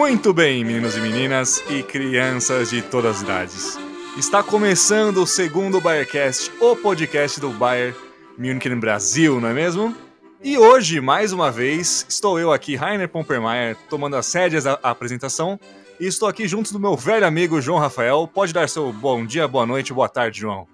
Muito 0.00 0.32
bem, 0.32 0.64
meninos 0.64 0.96
e 0.96 1.00
meninas 1.00 1.62
e 1.68 1.82
crianças 1.82 2.70
de 2.70 2.82
todas 2.82 3.16
as 3.16 3.22
idades. 3.22 3.78
Está 4.16 4.42
começando 4.42 5.18
o 5.18 5.26
segundo 5.26 5.80
Bayercast, 5.80 6.50
o 6.60 6.74
podcast 6.74 7.38
do 7.38 7.50
Bayern 7.50 7.94
Munich 8.36 8.68
Brasil, 8.76 9.40
não 9.40 9.48
é 9.48 9.54
mesmo? 9.54 10.09
E 10.42 10.56
hoje, 10.56 11.02
mais 11.02 11.34
uma 11.34 11.50
vez, 11.50 12.06
estou 12.08 12.40
eu 12.40 12.50
aqui, 12.50 12.74
Rainer 12.74 13.08
Pompermeier, 13.08 13.76
tomando 13.90 14.16
as 14.16 14.32
rédeas 14.32 14.64
da 14.64 14.78
apresentação. 14.82 15.60
E 15.98 16.06
estou 16.06 16.26
aqui 16.26 16.48
junto 16.48 16.72
do 16.72 16.80
meu 16.80 16.96
velho 16.96 17.26
amigo 17.26 17.60
João 17.60 17.78
Rafael. 17.78 18.26
Pode 18.26 18.50
dar 18.50 18.66
seu 18.66 18.90
bom 18.90 19.26
dia, 19.26 19.46
boa 19.46 19.66
noite, 19.66 19.92
boa 19.92 20.08
tarde, 20.08 20.40
João. 20.40 20.66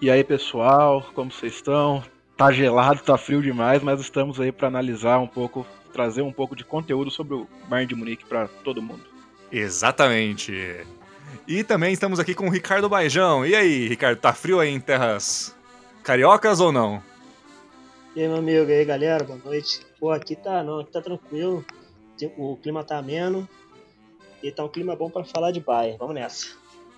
E 0.00 0.10
aí, 0.10 0.24
pessoal, 0.24 1.06
como 1.14 1.30
vocês 1.30 1.54
estão? 1.54 2.02
Tá 2.36 2.50
gelado, 2.50 3.00
tá 3.00 3.16
frio 3.16 3.40
demais, 3.40 3.80
mas 3.80 4.00
estamos 4.00 4.40
aí 4.40 4.50
para 4.50 4.66
analisar 4.66 5.18
um 5.18 5.28
pouco 5.28 5.64
trazer 5.92 6.22
um 6.22 6.32
pouco 6.32 6.56
de 6.56 6.64
conteúdo 6.64 7.12
sobre 7.12 7.34
o 7.34 7.46
Bayern 7.68 7.88
de 7.88 7.94
Munique 7.94 8.24
para 8.24 8.48
todo 8.64 8.82
mundo. 8.82 9.04
Exatamente. 9.52 10.84
E 11.46 11.62
também 11.62 11.92
estamos 11.92 12.18
aqui 12.18 12.34
com 12.34 12.48
o 12.48 12.50
Ricardo 12.50 12.88
Baijão. 12.88 13.46
E 13.46 13.54
aí, 13.54 13.86
Ricardo, 13.86 14.18
tá 14.18 14.32
frio 14.32 14.58
aí 14.58 14.70
em 14.70 14.80
terras 14.80 15.54
cariocas 16.02 16.58
ou 16.58 16.72
não? 16.72 17.00
E 18.18 18.22
aí, 18.22 18.26
meu 18.26 18.38
amigo, 18.38 18.68
e 18.68 18.74
aí, 18.74 18.84
galera, 18.84 19.22
boa 19.22 19.38
noite. 19.44 19.80
Pô, 19.96 20.10
aqui 20.10 20.34
tá, 20.34 20.60
não, 20.64 20.80
aqui 20.80 20.90
tá 20.90 21.00
tranquilo. 21.00 21.64
O 22.36 22.56
clima 22.56 22.82
tá 22.82 22.98
ameno. 22.98 23.48
E 24.42 24.50
tá 24.50 24.64
um 24.64 24.68
clima 24.68 24.96
bom 24.96 25.08
para 25.08 25.22
falar 25.22 25.52
de 25.52 25.60
Bayern. 25.60 25.96
Vamos 26.00 26.16
nessa. 26.16 26.48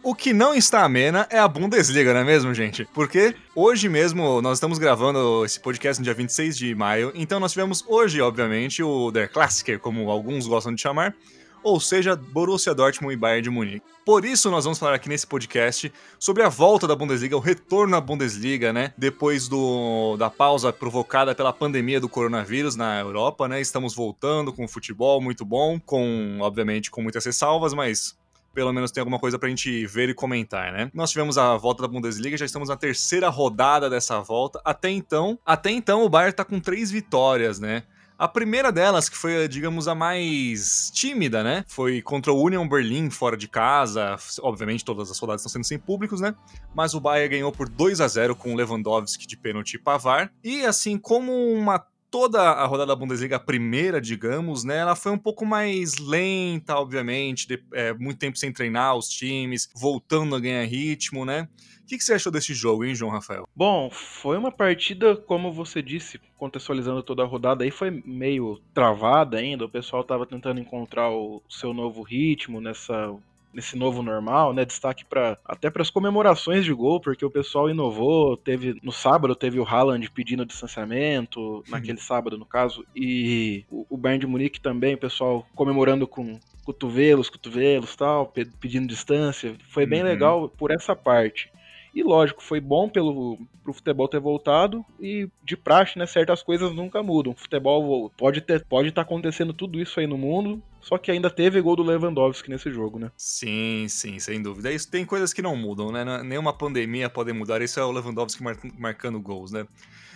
O 0.03 0.15
que 0.15 0.33
não 0.33 0.55
está 0.55 0.83
amena 0.83 1.27
é 1.29 1.39
a 1.39 1.47
Bundesliga, 1.47 2.15
não 2.15 2.21
é 2.21 2.25
mesmo, 2.25 2.55
gente? 2.55 2.89
Porque 2.95 3.37
hoje 3.55 3.87
mesmo 3.87 4.41
nós 4.41 4.57
estamos 4.57 4.79
gravando 4.79 5.45
esse 5.45 5.61
podcast 5.61 6.01
no 6.01 6.05
dia 6.05 6.15
26 6.15 6.57
de 6.57 6.75
maio, 6.75 7.13
então 7.15 7.39
nós 7.39 7.53
tivemos 7.53 7.85
hoje, 7.87 8.19
obviamente, 8.23 8.83
o 8.83 9.11
Der 9.11 9.31
Klassiker, 9.31 9.79
como 9.79 10.11
alguns 10.11 10.47
gostam 10.47 10.75
de 10.75 10.81
chamar, 10.81 11.15
ou 11.63 11.81
seja, 11.81 12.17
Borussia 12.17 12.75
Dortmund 12.75 13.15
e 13.15 13.17
Bayern 13.17 13.43
de 13.43 13.51
Munique. 13.51 13.87
Por 14.05 14.25
isso 14.25 14.51
nós 14.51 14.65
vamos 14.65 14.79
falar 14.79 14.95
aqui 14.95 15.09
nesse 15.09 15.27
podcast 15.27 15.93
sobre 16.19 16.43
a 16.43 16.49
volta 16.49 16.87
da 16.87 16.97
Bundesliga, 16.97 17.37
o 17.37 17.41
retorno 17.41 17.97
à 17.97 18.01
Bundesliga, 18.01 18.73
né? 18.73 18.93
Depois 18.97 19.47
do, 19.47 20.17
da 20.17 20.31
pausa 20.31 20.73
provocada 20.73 21.35
pela 21.35 21.53
pandemia 21.53 22.01
do 22.01 22.09
coronavírus 22.09 22.77
na 22.77 22.99
Europa, 22.99 23.47
né? 23.47 23.61
Estamos 23.61 23.95
voltando 23.95 24.53
com 24.53 24.65
o 24.65 24.69
futebol 24.69 25.21
muito 25.21 25.45
bom, 25.45 25.79
com, 25.79 26.39
obviamente, 26.41 26.91
com 26.91 27.03
muitas 27.03 27.25
ressalvas, 27.25 27.75
mas 27.75 28.19
pelo 28.53 28.73
menos 28.73 28.91
tem 28.91 29.01
alguma 29.01 29.19
coisa 29.19 29.39
pra 29.39 29.49
gente 29.49 29.87
ver 29.87 30.09
e 30.09 30.15
comentar, 30.15 30.73
né? 30.73 30.91
Nós 30.93 31.11
tivemos 31.11 31.39
a 31.39 31.57
volta 31.57 31.83
da 31.83 31.89
Bundesliga, 31.89 32.37
já 32.37 32.45
estamos 32.45 32.69
na 32.69 32.77
terceira 32.77 33.29
rodada 33.29 33.89
dessa 33.89 34.21
volta. 34.21 34.61
Até 34.65 34.91
então, 34.91 35.39
até 35.47 35.71
então 35.71 36.05
o 36.05 36.09
Bayern 36.09 36.35
tá 36.35 36.45
com 36.45 36.59
três 36.59 36.91
vitórias, 36.91 37.61
né? 37.61 37.85
A 38.21 38.29
primeira 38.29 38.71
delas, 38.71 39.09
que 39.09 39.17
foi, 39.17 39.49
digamos, 39.49 39.89
a 39.89 39.95
mais 39.95 40.91
tímida, 40.93 41.43
né? 41.43 41.65
Foi 41.67 42.03
contra 42.03 42.31
o 42.31 42.39
Union 42.39 42.69
Berlin 42.69 43.09
fora 43.09 43.35
de 43.35 43.49
casa. 43.49 44.15
Obviamente, 44.43 44.85
todas 44.85 45.11
as 45.11 45.19
rodadas 45.19 45.41
estão 45.41 45.51
sendo 45.51 45.65
sem 45.65 45.79
públicos, 45.79 46.21
né? 46.21 46.35
Mas 46.75 46.93
o 46.93 47.01
Bayern 47.01 47.31
ganhou 47.31 47.51
por 47.51 47.67
2 47.67 47.99
a 47.99 48.07
0 48.07 48.37
com 48.37 48.55
Lewandowski 48.55 49.27
de 49.27 49.39
pênalti 49.39 49.77
e 49.77 49.79
Pavar. 49.79 50.31
E, 50.45 50.67
assim, 50.67 50.99
como 50.99 51.33
uma 51.33 51.79
toda 52.11 52.41
a 52.41 52.67
rodada 52.67 52.89
da 52.89 52.97
Bundesliga, 52.97 53.37
a 53.37 53.41
primeira, 53.41 54.01
digamos, 54.01 54.65
né, 54.65 54.79
ela 54.79 54.97
foi 54.97 55.13
um 55.13 55.19
pouco 55.19 55.47
mais 55.47 55.99
lenta, 55.99 56.77
obviamente, 56.77 57.47
de, 57.47 57.63
é, 57.73 57.93
muito 57.95 58.19
tempo 58.19 58.37
sem 58.37 58.53
treinar 58.53 58.97
os 58.97 59.09
times, 59.09 59.69
voltando 59.75 60.35
a 60.35 60.41
ganhar 60.41 60.65
ritmo, 60.65 61.25
né? 61.25 61.49
O 61.83 61.87
que, 61.91 61.99
que 61.99 62.05
você 62.05 62.15
achou 62.15 62.31
desse 62.31 62.55
jogo, 62.55 62.85
hein, 62.85 62.95
João 62.95 63.11
Rafael? 63.11 63.49
Bom, 63.55 63.91
foi 63.91 64.39
uma 64.39 64.53
partida, 64.53 65.17
como 65.17 65.53
você 65.53 65.83
disse, 65.83 66.21
contextualizando 66.39 67.03
toda 67.03 67.23
a 67.23 67.27
rodada 67.27 67.65
aí, 67.65 67.71
foi 67.71 67.91
meio 67.91 68.61
travada 68.73 69.39
ainda. 69.39 69.65
O 69.65 69.69
pessoal 69.69 70.03
estava 70.03 70.25
tentando 70.25 70.61
encontrar 70.61 71.11
o 71.11 71.43
seu 71.49 71.75
novo 71.75 72.03
ritmo 72.03 72.61
nessa 72.61 73.13
nesse 73.53 73.77
novo 73.77 74.03
normal, 74.03 74.53
né? 74.53 74.65
Destaque 74.65 75.05
para 75.05 75.39
até 75.45 75.71
para 75.71 75.83
as 75.83 75.91
comemorações 75.91 76.65
de 76.65 76.73
gol, 76.73 77.01
porque 77.01 77.25
o 77.25 77.31
pessoal 77.31 77.69
inovou. 77.69 78.37
Teve 78.37 78.79
no 78.83 78.93
sábado 78.93 79.35
teve 79.35 79.59
o 79.59 79.65
Haaland 79.65 80.11
pedindo 80.11 80.47
distanciamento, 80.47 81.65
naquele 81.69 82.01
sábado 82.01 82.39
no 82.39 82.47
caso, 82.47 82.85
e 82.95 83.65
o, 83.71 83.87
o 83.91 83.97
Bayern 83.97 84.21
de 84.21 84.27
Munique 84.27 84.61
também, 84.61 84.95
o 84.95 84.99
pessoal 84.99 85.47
comemorando 85.55 86.07
com 86.07 86.39
cotovelos, 86.65 87.29
cotovelos, 87.29 87.97
tal, 87.97 88.33
pedindo 88.61 88.87
distância. 88.87 89.55
Foi 89.69 89.87
bem 89.87 90.01
uhum. 90.01 90.07
legal 90.07 90.49
por 90.49 90.71
essa 90.71 90.95
parte. 90.95 91.51
E 91.95 92.03
lógico, 92.03 92.43
foi 92.43 92.61
bom 92.61 92.89
pelo 92.89 93.39
pro 93.65 93.73
futebol 93.73 94.09
ter 94.09 94.21
voltado 94.21 94.85
e 94.99 95.29
de 95.45 95.57
praxe, 95.57 95.99
né, 95.99 96.07
certas 96.07 96.43
coisas 96.43 96.73
nunca 96.73 97.03
mudam. 97.03 97.33
O 97.33 97.37
futebol 97.37 98.11
pode 98.17 98.41
ter 98.41 98.65
pode 98.65 98.89
estar 98.89 99.03
tá 99.03 99.07
acontecendo 99.07 99.53
tudo 99.53 99.81
isso 99.81 99.99
aí 99.99 100.07
no 100.07 100.17
mundo, 100.17 100.63
só 100.81 100.97
que 100.97 101.11
ainda 101.11 101.29
teve 101.29 101.61
gol 101.61 101.75
do 101.75 101.83
Lewandowski 101.83 102.49
nesse 102.49 102.71
jogo, 102.71 102.99
né? 102.99 103.11
Sim, 103.17 103.87
sim, 103.89 104.19
sem 104.19 104.41
dúvida. 104.41 104.73
Isso 104.73 104.91
tem 104.91 105.05
coisas 105.05 105.33
que 105.33 105.43
não 105.43 105.57
mudam, 105.57 105.91
né? 105.91 106.23
Nenhuma 106.23 106.53
pandemia 106.53 107.11
pode 107.11 107.33
mudar. 107.33 107.61
Isso 107.61 107.81
é 107.81 107.85
o 107.85 107.91
Lewandowski 107.91 108.43
mar 108.43 108.57
marcando 108.79 109.21
gols, 109.21 109.51
né? 109.51 109.67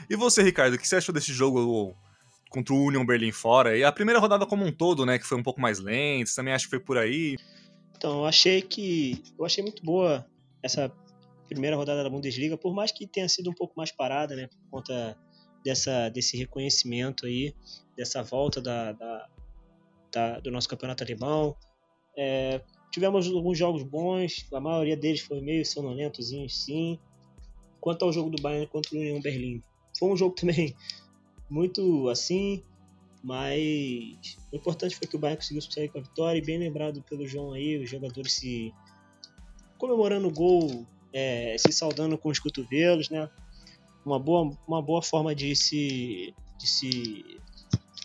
E 0.08 0.16
você, 0.16 0.42
Ricardo, 0.42 0.74
o 0.74 0.78
que 0.78 0.86
você 0.86 0.96
achou 0.96 1.14
desse 1.14 1.32
jogo 1.32 1.96
contra 2.50 2.72
o 2.72 2.84
Union 2.84 3.04
Berlin 3.04 3.32
fora? 3.32 3.76
E 3.76 3.82
a 3.82 3.90
primeira 3.90 4.20
rodada 4.20 4.46
como 4.46 4.64
um 4.64 4.72
todo, 4.72 5.04
né, 5.04 5.18
que 5.18 5.26
foi 5.26 5.38
um 5.38 5.42
pouco 5.42 5.60
mais 5.60 5.80
lenta, 5.80 6.26
você 6.26 6.36
também 6.36 6.54
acha 6.54 6.64
que 6.64 6.70
foi 6.70 6.80
por 6.80 6.96
aí? 6.96 7.36
Então, 7.96 8.20
eu 8.20 8.26
achei 8.26 8.62
que 8.62 9.22
eu 9.38 9.44
achei 9.44 9.62
muito 9.62 9.82
boa 9.82 10.26
essa 10.62 10.92
primeira 11.48 11.76
rodada 11.76 12.02
da 12.02 12.10
Bundesliga, 12.10 12.56
por 12.56 12.74
mais 12.74 12.90
que 12.92 13.06
tenha 13.06 13.28
sido 13.28 13.50
um 13.50 13.54
pouco 13.54 13.74
mais 13.76 13.90
parada, 13.90 14.34
né, 14.34 14.48
por 14.48 14.70
conta 14.70 15.16
dessa, 15.64 16.08
desse 16.10 16.36
reconhecimento 16.36 17.26
aí, 17.26 17.54
dessa 17.96 18.22
volta 18.22 18.60
da, 18.60 18.92
da, 18.92 19.28
da 20.12 20.40
do 20.40 20.50
nosso 20.50 20.68
campeonato 20.68 21.02
alemão. 21.02 21.56
É, 22.16 22.60
tivemos 22.92 23.26
alguns 23.28 23.58
jogos 23.58 23.82
bons, 23.82 24.46
a 24.52 24.60
maioria 24.60 24.96
deles 24.96 25.20
foi 25.20 25.40
meio 25.40 25.64
sonolentozinhos, 25.64 26.64
sim. 26.64 26.98
Quanto 27.80 28.04
ao 28.04 28.12
jogo 28.12 28.30
do 28.30 28.40
Bayern 28.40 28.66
contra 28.66 28.96
o 28.96 29.00
Union 29.00 29.20
Berlim, 29.20 29.62
foi 29.98 30.10
um 30.10 30.16
jogo 30.16 30.34
também 30.36 30.74
muito 31.50 32.08
assim, 32.08 32.62
mas 33.22 34.36
o 34.52 34.56
importante 34.56 34.96
foi 34.96 35.08
que 35.08 35.16
o 35.16 35.18
Bayern 35.18 35.38
conseguiu 35.38 35.62
sair 35.62 35.88
com 35.88 35.98
a 35.98 36.02
vitória 36.02 36.38
e 36.38 36.44
bem 36.44 36.58
lembrado 36.58 37.02
pelo 37.02 37.26
João 37.26 37.52
aí, 37.52 37.78
os 37.78 37.90
jogadores 37.90 38.32
se 38.32 38.72
comemorando 39.78 40.28
o 40.28 40.32
gol 40.32 40.86
é, 41.14 41.54
se 41.56 41.72
saudando 41.72 42.18
com 42.18 42.28
os 42.28 42.40
cotovelos, 42.40 43.08
né? 43.08 43.30
Uma 44.04 44.18
boa, 44.18 44.52
uma 44.66 44.82
boa 44.82 45.00
forma 45.00 45.34
de 45.34 45.54
se, 45.54 46.34
de 46.58 46.66
se 46.66 47.40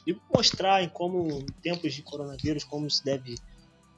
de 0.05 0.15
mostrar 0.33 0.83
em 0.83 0.89
como 0.89 1.27
em 1.27 1.45
tempos 1.61 1.93
de 1.93 2.03
coronavírus 2.03 2.63
como 2.63 2.89
se 2.89 3.03
deve 3.03 3.35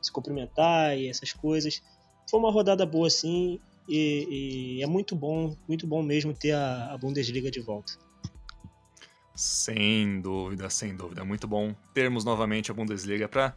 se 0.02 0.12
cumprimentar 0.12 0.98
e 0.98 1.08
essas 1.08 1.34
coisas. 1.34 1.84
Foi 2.30 2.40
uma 2.40 2.52
rodada 2.52 2.86
boa 2.86 3.10
sim 3.10 3.60
e, 3.88 4.78
e 4.80 4.84
é 4.84 4.88
muito 4.88 5.16
bom, 5.16 5.56
muito 5.68 5.86
bom 5.86 6.02
mesmo 6.02 6.34
ter 6.34 6.54
a, 6.54 6.94
a 6.94 6.98
Bundesliga 6.98 7.52
de 7.52 7.60
volta. 7.60 7.94
Sem 9.36 10.22
dúvida, 10.22 10.70
sem 10.70 10.96
dúvida. 10.96 11.26
Muito 11.26 11.48
bom 11.48 11.76
termos 11.94 12.24
novamente 12.24 12.72
a 12.72 12.74
Bundesliga 12.74 13.28
para 13.28 13.56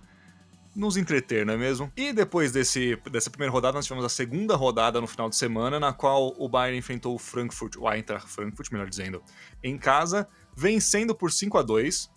nos 0.75 0.97
entreter, 0.97 1.47
não 1.47 1.55
é 1.55 1.57
mesmo? 1.57 1.93
E 1.97 2.13
depois 2.13 2.53
desse, 2.53 2.97
dessa 3.11 3.31
primeira 3.31 3.53
rodada, 3.53 3.75
nós 3.75 3.85
tivemos 3.85 4.05
a 4.05 4.09
segunda 4.09 4.57
rodada 4.57 5.01
no 5.01 5.07
final 5.07 5.29
de 5.29 5.37
semana, 5.37 5.79
na 5.79 5.93
qual 5.93 6.35
o 6.39 6.49
Bayern 6.49 6.79
enfrentou 6.79 7.15
o 7.15 7.19
Frankfurt, 7.19 7.77
o 7.77 7.91
Eintracht 7.91 8.29
Frankfurt, 8.29 8.73
melhor 8.73 8.89
dizendo, 8.89 9.23
em 9.63 9.79
casa, 9.79 10.29
vencendo 10.57 11.15
por 11.15 11.31
5 11.31 11.59
a 11.59 11.63
2 11.63 12.11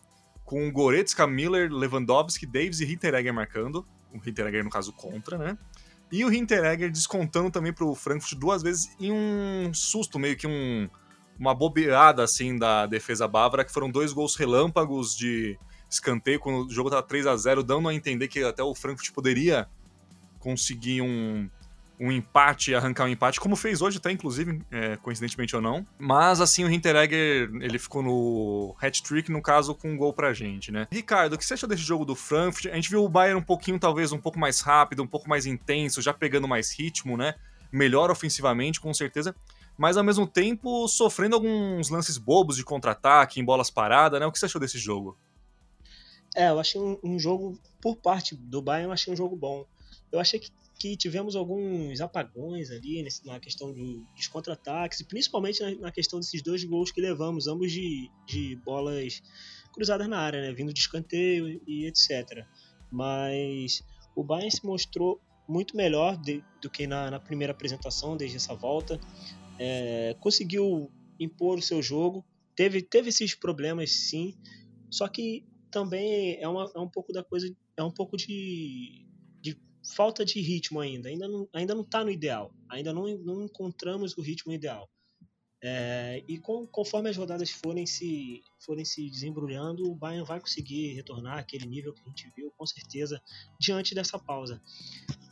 com 0.43 0.71
Goretzka, 0.71 1.27
Miller, 1.27 1.71
Lewandowski, 1.71 2.45
Davis 2.45 2.79
e 2.79 2.85
Hinteregger 2.85 3.33
marcando, 3.33 3.85
o 4.13 4.17
Hinteregger 4.17 4.63
no 4.63 4.69
caso 4.69 4.93
contra, 4.93 5.37
né? 5.37 5.57
E 6.09 6.23
o 6.23 6.33
Hinteregger 6.33 6.89
descontando 6.89 7.51
também 7.51 7.73
pro 7.73 7.93
Frankfurt 7.93 8.39
duas 8.39 8.63
vezes 8.63 8.95
em 8.97 9.11
um 9.11 9.73
susto, 9.73 10.17
meio 10.17 10.37
que 10.37 10.47
um, 10.47 10.89
uma 11.37 11.53
bobeada 11.53 12.23
assim 12.23 12.57
da 12.57 12.85
defesa 12.85 13.27
bávara, 13.27 13.65
que 13.65 13.73
foram 13.73 13.91
dois 13.91 14.13
gols 14.13 14.37
relâmpagos 14.37 15.15
de 15.15 15.59
escanteio 15.89 16.39
quando 16.39 16.67
o 16.67 16.69
jogo 16.71 16.89
estava 16.89 17.05
3 17.05 17.27
a 17.27 17.35
0 17.35 17.63
dando 17.63 17.87
a 17.87 17.93
entender 17.93 18.27
que 18.27 18.43
até 18.43 18.63
o 18.63 18.75
Frankfurt 18.75 19.11
poderia 19.11 19.67
conseguir 20.39 21.01
um, 21.01 21.49
um 21.99 22.11
empate, 22.11 22.75
arrancar 22.75 23.05
um 23.05 23.07
empate, 23.07 23.39
como 23.39 23.55
fez 23.55 23.81
hoje 23.81 23.97
até, 23.97 24.11
inclusive, 24.11 24.61
é, 24.71 24.97
coincidentemente 24.97 25.55
ou 25.55 25.61
não. 25.61 25.85
Mas, 25.97 26.39
assim, 26.39 26.63
o 26.63 26.71
Hinteregger, 26.71 27.49
ele 27.59 27.79
ficou 27.79 28.03
no 28.03 28.75
hat-trick, 28.79 29.31
no 29.31 29.41
caso, 29.41 29.73
com 29.73 29.91
um 29.91 29.97
gol 29.97 30.13
pra 30.13 30.33
gente, 30.33 30.71
né? 30.71 30.87
Ricardo, 30.91 31.33
o 31.33 31.37
que 31.37 31.45
você 31.45 31.55
achou 31.55 31.67
desse 31.67 31.81
jogo 31.81 32.05
do 32.05 32.15
Frankfurt? 32.15 32.67
A 32.67 32.75
gente 32.75 32.89
viu 32.89 33.03
o 33.03 33.09
Bayern 33.09 33.39
um 33.39 33.43
pouquinho, 33.43 33.79
talvez, 33.79 34.11
um 34.11 34.19
pouco 34.19 34.39
mais 34.39 34.61
rápido, 34.61 35.01
um 35.01 35.07
pouco 35.07 35.27
mais 35.27 35.45
intenso, 35.45 36.01
já 36.01 36.13
pegando 36.13 36.47
mais 36.47 36.71
ritmo, 36.71 37.17
né? 37.17 37.35
Melhor 37.71 38.11
ofensivamente, 38.11 38.79
com 38.79 38.93
certeza. 38.93 39.35
Mas, 39.77 39.97
ao 39.97 40.03
mesmo 40.03 40.27
tempo, 40.27 40.87
sofrendo 40.87 41.35
alguns 41.35 41.89
lances 41.89 42.17
bobos 42.17 42.55
de 42.55 42.63
contra-ataque, 42.63 43.39
em 43.39 43.45
bolas 43.45 43.69
paradas, 43.69 44.19
né? 44.19 44.25
O 44.25 44.31
que 44.31 44.39
você 44.39 44.45
achou 44.45 44.61
desse 44.61 44.77
jogo? 44.77 45.17
É, 46.37 46.49
eu 46.49 46.59
achei 46.59 46.79
um, 46.79 46.99
um 47.03 47.17
jogo 47.17 47.59
por 47.81 47.95
parte 47.95 48.35
do 48.35 48.61
Bayern, 48.61 48.85
eu 48.85 48.91
achei 48.91 49.11
um 49.11 49.17
jogo 49.17 49.35
bom. 49.35 49.65
Eu 50.11 50.19
achei 50.19 50.39
que, 50.39 50.51
que 50.79 50.95
tivemos 50.95 51.35
alguns 51.35 51.99
apagões 51.99 52.69
ali 52.69 53.01
nesse, 53.01 53.25
na 53.25 53.39
questão 53.39 53.73
do, 53.73 54.05
dos 54.15 54.27
contra-ataques, 54.27 55.01
principalmente 55.01 55.59
na, 55.63 55.71
na, 55.81 55.91
questão 55.91 56.19
desses 56.19 56.43
dois 56.43 56.63
gols 56.63 56.91
que 56.91 57.01
levamos, 57.01 57.47
ambos 57.47 57.71
de, 57.71 58.11
de 58.27 58.55
bolas 58.57 59.23
cruzadas 59.73 60.07
na 60.07 60.19
área, 60.19 60.39
né? 60.39 60.53
vindo 60.53 60.71
de 60.71 60.79
escanteio 60.79 61.59
e 61.65 61.87
etc. 61.87 62.45
Mas 62.91 63.83
o 64.15 64.23
Bayern 64.23 64.51
se 64.51 64.63
mostrou 64.63 65.19
muito 65.49 65.75
melhor 65.75 66.17
de, 66.17 66.43
do 66.61 66.69
que 66.69 66.85
na, 66.85 67.09
na, 67.09 67.19
primeira 67.19 67.51
apresentação, 67.51 68.15
desde 68.15 68.37
essa 68.37 68.53
volta. 68.53 68.99
É, 69.57 70.15
conseguiu 70.19 70.91
impor 71.19 71.57
o 71.57 71.63
seu 71.63 71.81
jogo, 71.81 72.23
teve, 72.55 72.83
teve 72.83 73.09
esses 73.09 73.33
problemas 73.33 73.91
sim, 73.91 74.35
só 74.87 75.07
que 75.07 75.43
também 75.77 76.41
é, 76.41 76.47
uma, 76.47 76.71
é 76.75 76.79
um 76.79 76.89
pouco 76.89 77.13
da 77.13 77.23
coisa, 77.23 77.55
é 77.77 77.83
um 77.83 77.91
pouco 77.91 78.17
de, 78.17 79.05
de 79.39 79.55
falta 79.95 80.25
de 80.25 80.41
ritmo 80.41 80.79
ainda, 80.79 81.07
ainda 81.07 81.27
não, 81.27 81.47
ainda 81.53 81.75
não 81.75 81.83
tá 81.83 82.03
no 82.03 82.09
ideal, 82.09 82.51
ainda 82.67 82.91
não, 82.91 83.05
não 83.19 83.43
encontramos 83.43 84.17
o 84.17 84.21
ritmo 84.21 84.51
ideal. 84.51 84.89
É, 85.63 86.23
e 86.27 86.39
com, 86.39 86.65
conforme 86.65 87.11
as 87.11 87.17
rodadas 87.17 87.51
forem 87.51 87.85
se, 87.85 88.41
forem 88.59 88.83
se 88.83 89.07
desembrulhando, 89.07 89.87
o 89.87 89.93
Bayern 89.93 90.25
vai 90.25 90.39
conseguir 90.39 90.93
retornar 90.93 91.37
àquele 91.37 91.67
nível 91.67 91.93
que 91.93 92.01
a 92.01 92.09
gente 92.09 92.31
viu, 92.35 92.51
com 92.57 92.65
certeza, 92.65 93.21
diante 93.59 93.93
dessa 93.93 94.17
pausa. 94.17 94.59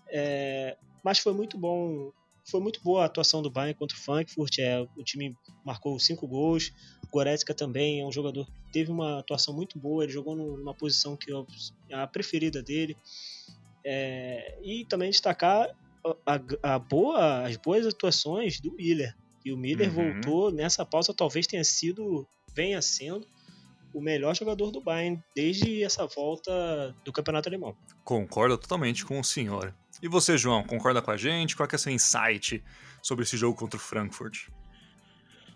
É, 0.10 0.78
mas 1.04 1.18
foi 1.18 1.34
muito 1.34 1.58
bom, 1.58 2.12
foi 2.46 2.62
muito 2.62 2.82
boa 2.82 3.04
a 3.04 3.06
atuação 3.06 3.42
do 3.42 3.50
Bayern 3.50 3.78
contra 3.78 3.98
o 3.98 4.00
Frankfurt. 4.00 4.60
É, 4.60 4.82
o 4.96 5.04
time 5.04 5.36
marcou 5.66 6.00
cinco 6.00 6.28
gols. 6.28 6.72
O 7.04 7.08
Goretzka 7.08 7.54
também 7.54 8.02
é 8.02 8.06
um 8.06 8.12
jogador 8.12 8.46
que 8.46 8.72
teve 8.72 8.92
uma 8.92 9.20
atuação 9.20 9.54
muito 9.54 9.80
boa. 9.80 10.04
Ele 10.04 10.14
jogou 10.14 10.36
numa 10.36 10.74
posição 10.74 11.18
que 11.18 11.32
é 11.90 11.96
a 11.96 12.08
preferida 12.08 12.62
dele. 12.62 12.96
É, 13.84 14.58
e 14.64 14.86
também 14.86 15.10
destacar 15.10 15.70
a, 16.26 16.40
a, 16.76 16.80
boa, 16.80 17.44
as 17.44 17.58
boas 17.58 17.86
atuações 17.86 18.60
do 18.60 18.72
Miller 18.74 19.16
e 19.46 19.54
o 19.54 19.58
Miller 19.58 19.96
uhum. 19.96 20.14
voltou 20.14 20.52
nessa 20.52 20.84
pausa, 20.84 21.14
talvez 21.14 21.46
tenha 21.46 21.64
sido, 21.64 22.28
venha 22.56 22.82
sendo, 22.82 23.28
o 23.94 24.02
melhor 24.02 24.36
jogador 24.36 24.72
do 24.72 24.82
Bayern 24.82 25.24
desde 25.36 25.84
essa 25.84 26.06
volta 26.08 26.94
do 27.06 27.14
campeonato 27.14 27.48
alemão. 27.48 27.78
Concordo 28.04 28.58
totalmente 28.58 29.06
com 29.06 29.20
o 29.20 29.24
senhor. 29.24 29.74
E 30.02 30.08
você, 30.08 30.38
João, 30.38 30.64
concorda 30.64 31.02
com 31.02 31.12
a 31.12 31.18
gente? 31.18 31.56
Qual 31.56 31.68
é, 31.68 31.74
é 31.74 31.76
o 31.76 31.80
seu 31.80 31.92
insight 31.92 32.64
sobre 33.02 33.24
esse 33.24 33.38
jogo 33.38 33.58
contra 33.58 33.78
o 33.78 33.80
Frankfurt? 33.82 34.50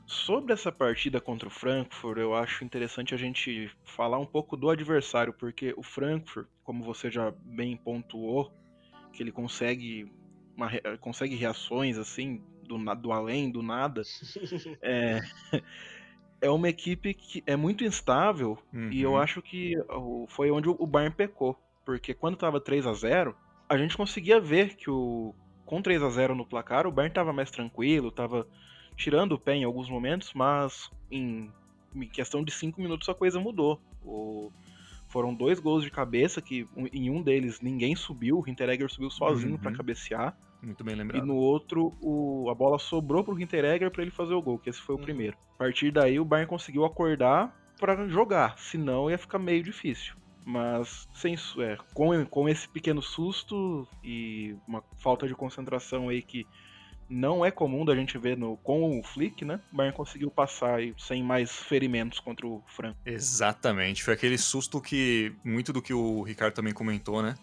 Sobre 0.05 0.53
essa 0.53 0.71
partida 0.71 1.21
contra 1.21 1.47
o 1.47 1.51
Frankfurt, 1.51 2.17
eu 2.17 2.33
acho 2.33 2.63
interessante 2.63 3.13
a 3.13 3.17
gente 3.17 3.69
falar 3.85 4.17
um 4.17 4.25
pouco 4.25 4.57
do 4.57 4.69
adversário, 4.69 5.31
porque 5.33 5.73
o 5.77 5.83
Frankfurt, 5.83 6.47
como 6.63 6.83
você 6.83 7.11
já 7.11 7.31
bem 7.43 7.77
pontuou, 7.77 8.51
que 9.13 9.21
ele 9.21 9.31
consegue, 9.31 10.11
uma, 10.55 10.71
consegue 10.99 11.35
reações 11.35 11.97
assim 11.97 12.43
do, 12.63 12.77
do 12.95 13.11
além, 13.11 13.51
do 13.51 13.61
nada. 13.61 14.01
é, 14.81 15.19
é 16.41 16.49
uma 16.49 16.69
equipe 16.69 17.13
que 17.13 17.43
é 17.45 17.55
muito 17.55 17.83
instável 17.83 18.57
uhum. 18.73 18.91
e 18.91 19.01
eu 19.01 19.11
uhum. 19.11 19.17
acho 19.17 19.41
que 19.43 19.75
foi 20.27 20.49
onde 20.49 20.69
o 20.69 20.87
Bayern 20.87 21.15
pecou. 21.15 21.55
Porque 21.85 22.13
quando 22.13 22.37
tava 22.37 22.59
3 22.59 22.87
a 22.87 22.93
0 22.93 23.35
a 23.69 23.77
gente 23.77 23.95
conseguia 23.95 24.41
ver 24.41 24.75
que 24.75 24.89
o 24.89 25.33
com 25.63 25.83
3 25.83 26.01
a 26.01 26.09
0 26.09 26.33
no 26.33 26.47
placar, 26.47 26.87
o 26.87 26.91
Bayern 26.91 27.13
tava 27.13 27.31
mais 27.31 27.51
tranquilo, 27.51 28.11
tava 28.11 28.47
tirando 28.97 29.33
o 29.33 29.39
pé 29.39 29.53
em 29.53 29.63
alguns 29.63 29.87
momentos, 29.87 30.33
mas 30.33 30.89
em, 31.11 31.51
questão 32.11 32.43
de 32.43 32.51
5 32.51 32.81
minutos 32.81 33.07
a 33.07 33.13
coisa 33.13 33.39
mudou. 33.39 33.79
O, 34.03 34.51
foram 35.07 35.31
dois 35.31 35.59
gols 35.59 35.83
de 35.83 35.91
cabeça 35.91 36.41
que 36.41 36.67
em 36.91 37.11
um 37.11 37.21
deles 37.21 37.61
ninguém 37.61 37.95
subiu, 37.95 38.39
o 38.39 38.49
Hinteregger 38.49 38.89
subiu 38.89 39.11
sozinho 39.11 39.53
uhum. 39.53 39.59
para 39.59 39.71
cabecear. 39.71 40.35
Muito 40.61 40.83
bem 40.83 40.95
lembrado. 40.95 41.23
E 41.23 41.27
no 41.27 41.35
outro, 41.35 41.95
o, 42.01 42.49
a 42.49 42.55
bola 42.55 42.79
sobrou 42.79 43.23
pro 43.23 43.39
Hinteregger 43.39 43.91
para 43.91 44.01
ele 44.01 44.11
fazer 44.11 44.33
o 44.33 44.41
gol, 44.41 44.57
que 44.57 44.71
esse 44.71 44.81
foi 44.81 44.95
uhum. 44.95 45.01
o 45.01 45.03
primeiro. 45.03 45.37
A 45.53 45.57
partir 45.59 45.91
daí, 45.91 46.19
o 46.19 46.25
Bayern 46.25 46.49
conseguiu 46.49 46.83
acordar 46.83 47.55
para 47.79 48.07
jogar, 48.07 48.57
senão 48.57 49.09
ia 49.09 49.19
ficar 49.19 49.37
meio 49.37 49.61
difícil. 49.61 50.15
Mas 50.49 51.07
sem 51.13 51.35
é, 51.59 51.77
com, 51.93 52.25
com 52.25 52.49
esse 52.49 52.67
pequeno 52.67 53.03
susto 53.03 53.87
e 54.03 54.55
uma 54.67 54.83
falta 54.97 55.27
de 55.27 55.35
concentração 55.35 56.09
aí 56.09 56.23
que 56.23 56.47
não 57.07 57.45
é 57.45 57.51
comum 57.51 57.85
da 57.85 57.95
gente 57.95 58.17
ver 58.17 58.35
no, 58.35 58.57
com 58.57 58.99
o 58.99 59.03
Flick, 59.03 59.45
né? 59.45 59.59
O 59.71 59.77
Bayern 59.77 59.95
conseguiu 59.95 60.31
passar 60.31 60.79
sem 60.97 61.21
mais 61.23 61.51
ferimentos 61.51 62.19
contra 62.19 62.47
o 62.47 62.63
Fran. 62.65 62.95
Exatamente. 63.05 64.03
Foi 64.03 64.15
aquele 64.15 64.39
susto 64.39 64.81
que, 64.81 65.31
muito 65.43 65.71
do 65.71 65.83
que 65.83 65.93
o 65.93 66.23
Ricardo 66.23 66.55
também 66.55 66.73
comentou, 66.73 67.21
né? 67.21 67.35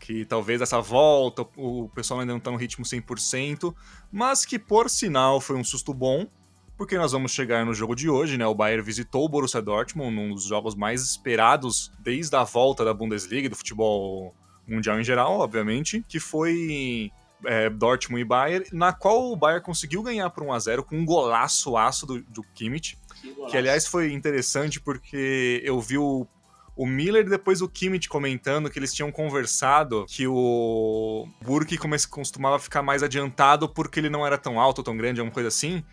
que 0.00 0.24
talvez 0.24 0.62
essa 0.62 0.80
volta 0.80 1.46
o 1.56 1.88
pessoal 1.90 2.20
ainda 2.20 2.32
não 2.32 2.38
está 2.38 2.50
no 2.50 2.56
ritmo 2.56 2.86
100%, 2.86 3.74
mas 4.10 4.46
que 4.46 4.58
por 4.58 4.88
sinal 4.88 5.42
foi 5.42 5.56
um 5.56 5.62
susto 5.62 5.92
bom, 5.92 6.26
porque 6.80 6.96
nós 6.96 7.12
vamos 7.12 7.32
chegar 7.32 7.66
no 7.66 7.74
jogo 7.74 7.94
de 7.94 8.08
hoje, 8.08 8.38
né? 8.38 8.46
O 8.46 8.54
Bayern 8.54 8.82
visitou 8.82 9.26
o 9.26 9.28
Borussia 9.28 9.60
Dortmund, 9.60 10.18
um 10.18 10.32
dos 10.32 10.44
jogos 10.44 10.74
mais 10.74 11.02
esperados 11.02 11.92
desde 11.98 12.34
a 12.34 12.42
volta 12.42 12.82
da 12.86 12.94
Bundesliga 12.94 13.50
do 13.50 13.54
futebol 13.54 14.34
mundial 14.66 14.98
em 14.98 15.04
geral, 15.04 15.40
obviamente, 15.40 16.02
que 16.08 16.18
foi 16.18 17.12
é, 17.44 17.68
Dortmund 17.68 18.22
e 18.22 18.24
Bayern, 18.24 18.64
na 18.72 18.94
qual 18.94 19.30
o 19.30 19.36
Bayern 19.36 19.62
conseguiu 19.62 20.02
ganhar 20.02 20.30
por 20.30 20.42
1 20.42 20.52
a 20.54 20.58
0 20.58 20.84
com 20.84 20.96
um 20.96 21.04
golaço 21.04 21.76
aço 21.76 22.06
do, 22.06 22.22
do 22.22 22.42
Kimmich, 22.54 22.96
que, 23.20 23.30
que 23.50 23.58
aliás 23.58 23.86
foi 23.86 24.14
interessante 24.14 24.80
porque 24.80 25.60
eu 25.62 25.78
vi 25.82 25.98
o 25.98 26.26
o 26.74 26.86
Miller 26.86 27.26
e 27.26 27.28
depois 27.28 27.60
o 27.60 27.68
Kimmich 27.68 28.08
comentando 28.08 28.70
que 28.70 28.78
eles 28.78 28.94
tinham 28.94 29.12
conversado 29.12 30.06
que 30.08 30.26
o 30.26 31.28
Burke 31.42 31.76
costumava 32.08 32.58
ficar 32.58 32.80
mais 32.80 33.02
adiantado 33.02 33.68
porque 33.68 34.00
ele 34.00 34.08
não 34.08 34.26
era 34.26 34.38
tão 34.38 34.58
alto, 34.58 34.82
tão 34.82 34.96
grande, 34.96 35.20
alguma 35.20 35.34
coisa 35.34 35.48
assim. 35.48 35.84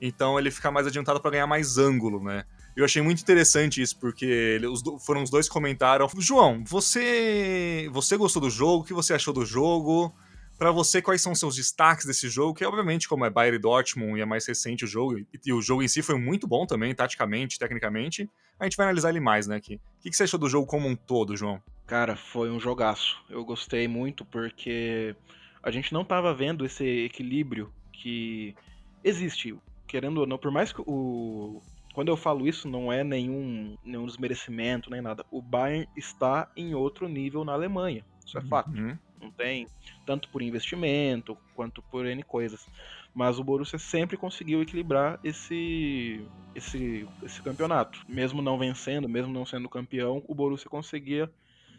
Então 0.00 0.38
ele 0.38 0.50
fica 0.50 0.70
mais 0.70 0.86
adiantado 0.86 1.20
para 1.20 1.30
ganhar 1.30 1.46
mais 1.46 1.78
ângulo, 1.78 2.22
né? 2.22 2.44
Eu 2.76 2.84
achei 2.84 3.00
muito 3.00 3.22
interessante 3.22 3.80
isso, 3.80 3.98
porque 3.98 4.26
ele, 4.26 4.66
os, 4.66 4.82
foram 5.04 5.22
os 5.22 5.30
dois 5.30 5.48
que 5.48 5.52
comentaram. 5.52 6.06
João, 6.18 6.62
você, 6.64 7.88
você 7.90 8.18
gostou 8.18 8.42
do 8.42 8.50
jogo? 8.50 8.82
O 8.82 8.84
que 8.84 8.92
você 8.92 9.14
achou 9.14 9.32
do 9.32 9.46
jogo? 9.46 10.14
Para 10.58 10.70
você, 10.70 11.00
quais 11.00 11.22
são 11.22 11.32
os 11.32 11.38
seus 11.38 11.56
destaques 11.56 12.04
desse 12.04 12.28
jogo? 12.28 12.54
Que, 12.54 12.64
obviamente, 12.64 13.08
como 13.08 13.24
é 13.24 13.30
Bayern 13.30 13.58
Dortmund 13.58 14.18
e 14.18 14.22
é 14.22 14.26
mais 14.26 14.46
recente 14.46 14.84
o 14.84 14.88
jogo, 14.88 15.18
e, 15.18 15.26
e, 15.44 15.52
o 15.52 15.60
jogo 15.60 15.82
em 15.82 15.88
si 15.88 16.02
foi 16.02 16.18
muito 16.18 16.46
bom 16.46 16.66
também, 16.66 16.94
taticamente, 16.94 17.58
tecnicamente, 17.58 18.30
a 18.58 18.64
gente 18.64 18.76
vai 18.76 18.86
analisar 18.86 19.10
ele 19.10 19.20
mais, 19.20 19.46
né, 19.46 19.56
aqui. 19.56 19.74
O 19.98 20.02
que, 20.02 20.10
que 20.10 20.16
você 20.16 20.24
achou 20.24 20.40
do 20.40 20.48
jogo 20.48 20.66
como 20.66 20.88
um 20.88 20.96
todo, 20.96 21.36
João? 21.36 21.62
Cara, 21.86 22.16
foi 22.16 22.50
um 22.50 22.58
jogaço. 22.58 23.22
Eu 23.28 23.44
gostei 23.44 23.86
muito 23.86 24.24
porque 24.24 25.14
a 25.62 25.70
gente 25.70 25.92
não 25.92 26.04
tava 26.04 26.34
vendo 26.34 26.64
esse 26.64 26.84
equilíbrio 26.84 27.70
que 27.92 28.54
existe. 29.04 29.56
Querendo 29.86 30.18
ou 30.18 30.26
não, 30.26 30.38
por 30.38 30.50
mais 30.50 30.72
que 30.72 30.82
o. 30.86 31.62
Quando 31.94 32.08
eu 32.08 32.16
falo 32.16 32.46
isso, 32.46 32.68
não 32.68 32.92
é 32.92 33.02
nenhum, 33.02 33.76
nenhum 33.82 34.04
desmerecimento, 34.04 34.90
nem 34.90 35.00
nada. 35.00 35.24
O 35.30 35.40
Bayern 35.40 35.88
está 35.96 36.50
em 36.54 36.74
outro 36.74 37.08
nível 37.08 37.42
na 37.44 37.52
Alemanha. 37.52 38.04
Isso 38.24 38.36
é 38.36 38.42
fato. 38.42 38.70
Uhum. 38.70 38.98
Não 39.18 39.30
tem 39.30 39.66
tanto 40.04 40.28
por 40.28 40.42
investimento 40.42 41.38
quanto 41.54 41.80
por 41.82 42.04
N 42.04 42.22
coisas. 42.22 42.66
Mas 43.14 43.38
o 43.38 43.44
Borussia 43.44 43.78
sempre 43.78 44.14
conseguiu 44.14 44.60
equilibrar 44.60 45.18
esse, 45.24 46.22
esse, 46.54 47.08
esse 47.22 47.40
campeonato. 47.40 48.04
Mesmo 48.06 48.42
não 48.42 48.58
vencendo, 48.58 49.08
mesmo 49.08 49.32
não 49.32 49.46
sendo 49.46 49.68
campeão, 49.68 50.22
o 50.28 50.34
Borussia 50.34 50.68
conseguia 50.68 51.32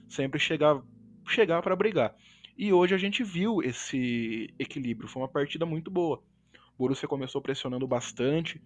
sempre 0.09 0.39
chegar, 0.39 0.81
chegar 1.27 1.61
para 1.61 1.75
brigar. 1.75 2.15
E 2.57 2.73
hoje 2.73 2.95
a 2.95 2.97
gente 2.97 3.23
viu 3.23 3.61
esse 3.61 4.51
equilíbrio. 4.57 5.07
Foi 5.07 5.21
uma 5.21 5.27
partida 5.27 5.63
muito 5.63 5.91
boa. 5.91 6.23
O 6.77 6.84
Borussia 6.84 7.07
começou 7.07 7.41
pressionando 7.41 7.88
bastante. 7.88 8.62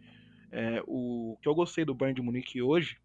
É, 0.51 0.83
o 0.85 1.37
que 1.41 1.47
eu 1.47 1.55
gostei 1.55 1.85
do 1.85 1.95
Bayern 1.95 2.15
de 2.15 2.21
Munique 2.21 2.61
hoje 2.61 2.97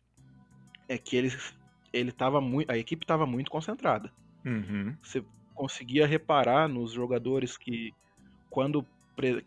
é 0.88 0.98
que 0.98 1.16
eles, 1.16 1.54
ele 1.92 2.10
tava 2.10 2.40
muito, 2.40 2.70
a 2.70 2.76
equipe 2.76 3.04
estava 3.04 3.25
muito 3.25 3.50
concentrada. 3.50 4.12
Uhum. 4.44 4.96
Você 5.02 5.25
conseguia 5.54 6.06
reparar 6.06 6.68
nos 6.68 6.92
jogadores 6.92 7.56
que 7.56 7.92
quando, 8.50 8.84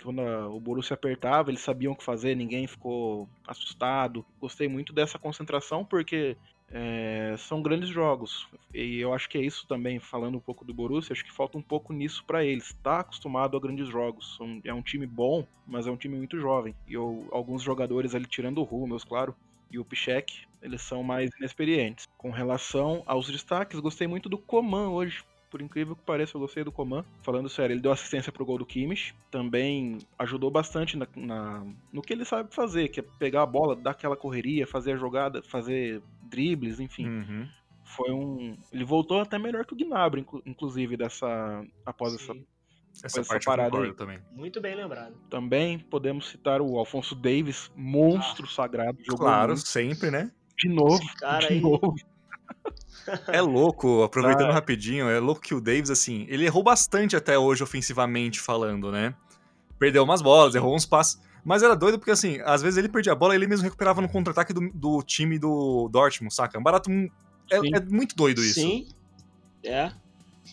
quando 0.02 0.22
o 0.54 0.60
Borussia 0.60 0.94
apertava, 0.94 1.52
eles 1.52 1.62
sabiam 1.62 1.94
o 1.94 1.96
que 1.96 2.04
fazer, 2.04 2.36
ninguém 2.36 2.66
ficou 2.68 3.30
assustado. 3.48 4.26
Gostei 4.40 4.68
muito 4.68 4.94
dessa 4.94 5.20
concentração 5.20 5.84
porque 5.84 6.38
é, 6.72 7.36
são 7.38 7.62
grandes 7.62 7.90
jogos. 7.90 8.48
E 8.74 9.00
eu 9.00 9.14
acho 9.14 9.30
que 9.30 9.38
é 9.38 9.42
isso 9.42 9.68
também, 9.68 10.00
falando 10.00 10.38
um 10.38 10.42
pouco 10.42 10.64
do 10.64 10.74
Borussia, 10.74 11.14
acho 11.14 11.24
que 11.24 11.32
falta 11.32 11.58
um 11.58 11.62
pouco 11.62 11.94
nisso 11.94 12.24
para 12.26 12.44
eles. 12.44 12.68
Está 12.68 13.00
acostumado 13.00 13.58
a 13.58 13.60
grandes 13.60 13.88
jogos. 13.88 14.38
É 14.64 14.74
um 14.74 14.82
time 14.82 15.06
bom, 15.06 15.46
mas 15.66 15.88
é 15.88 15.92
um 15.92 15.98
time 15.98 16.18
muito 16.18 16.40
jovem. 16.40 16.76
E 16.88 16.94
eu, 16.94 17.28
alguns 17.32 17.64
jogadores 17.64 18.16
ali, 18.16 18.26
tirando 18.26 18.60
o 18.60 18.64
Rummels, 18.64 19.04
claro, 19.04 19.36
e 19.72 19.78
o 19.78 19.86
Pichek, 19.86 20.46
eles 20.62 20.82
são 20.82 21.04
mais 21.04 21.30
inexperientes. 21.38 22.08
Com 22.18 22.32
relação 22.32 23.04
aos 23.06 23.30
destaques, 23.30 23.80
gostei 23.80 24.08
muito 24.08 24.28
do 24.28 24.38
Coman 24.38 24.90
hoje 24.90 25.24
por 25.50 25.62
incrível 25.62 25.96
que 25.96 26.04
pareça, 26.04 26.36
eu 26.36 26.42
gostei 26.42 26.64
do 26.64 26.72
Coman. 26.72 27.04
Falando 27.22 27.50
sério, 27.50 27.74
ele 27.74 27.82
deu 27.82 27.92
assistência 27.92 28.32
pro 28.32 28.46
gol 28.46 28.58
do 28.58 28.66
Kimmich. 28.66 29.16
Também 29.32 29.98
ajudou 30.18 30.52
bastante 30.52 30.98
na, 30.98 31.08
na, 31.16 31.66
no 31.92 32.02
que 32.02 32.14
ele 32.14 32.26
sabe 32.26 32.54
fazer, 32.54 32.90
que 32.90 33.00
é 33.00 33.04
pegar 33.18 33.44
a 33.44 33.46
bola, 33.46 33.76
dar 33.76 33.92
aquela 33.92 34.16
correria, 34.16 34.68
fazer 34.68 34.94
a 34.94 34.98
jogada, 34.98 35.42
fazer 35.42 36.02
dribles, 36.24 36.80
enfim. 36.80 37.08
Uhum. 37.08 37.48
foi 37.84 38.12
um. 38.12 38.58
Ele 38.72 38.84
voltou 38.84 39.20
até 39.20 39.38
melhor 39.40 39.66
que 39.66 39.74
o 39.74 39.78
Gnabry, 39.78 40.26
inclusive, 40.46 40.96
dessa. 40.96 41.66
após 41.86 42.14
essa, 42.14 42.34
essa, 43.04 43.22
essa 43.22 43.40
parada 43.40 43.78
aí. 43.80 43.94
também. 43.94 44.20
Muito 44.32 44.62
bem 44.62 44.76
lembrado. 44.76 45.16
Também 45.30 45.80
podemos 45.80 46.30
citar 46.30 46.62
o 46.62 46.78
Alfonso 46.78 47.16
Davis, 47.16 47.72
monstro 47.76 48.46
ah, 48.46 48.54
sagrado. 48.54 48.98
claro, 49.08 49.54
muito. 49.54 49.68
sempre, 49.68 50.12
né? 50.12 50.32
De 50.58 50.70
novo. 50.70 51.02
Esse 51.02 51.16
cara 51.16 51.48
de 51.48 51.54
aí. 51.54 51.62
novo. 51.62 51.96
É 53.28 53.42
louco, 53.42 54.04
aproveitando 54.04 54.50
ah. 54.50 54.54
rapidinho, 54.54 55.10
é 55.10 55.20
louco 55.20 55.42
que 55.42 55.56
o 55.56 55.62
Davis, 55.62 55.90
assim, 55.90 56.26
ele 56.30 56.46
errou 56.46 56.62
bastante 56.62 57.16
até 57.16 57.38
hoje 57.38 57.64
ofensivamente 57.64 58.40
falando, 58.40 58.92
né? 58.92 59.16
Perdeu 59.80 60.04
umas 60.04 60.22
bolas, 60.22 60.56
errou 60.56 60.76
uns 60.76 60.86
passes. 60.86 61.20
Mas 61.44 61.64
era 61.64 61.76
doido 61.76 61.98
porque, 61.98 62.12
assim, 62.12 62.40
às 62.44 62.62
vezes 62.62 62.78
ele 62.78 62.90
perdia 62.90 63.14
a 63.14 63.16
bola 63.16 63.34
e 63.34 63.38
ele 63.38 63.48
mesmo 63.48 63.64
recuperava 63.64 64.02
no 64.02 64.10
contra-ataque 64.10 64.54
do, 64.54 64.70
do, 64.74 65.02
time 65.02 65.40
do 65.40 65.88
Dortmund, 65.90 66.34
saca? 66.34 66.58
É 66.58 66.60
um 66.60 66.64
barato. 66.64 66.92
É, 66.92 67.58
é, 67.58 67.86
muito 67.90 68.16
doido 68.16 68.44
isso. 68.44 68.60
Sim. 68.60 68.88
É. 69.64 69.92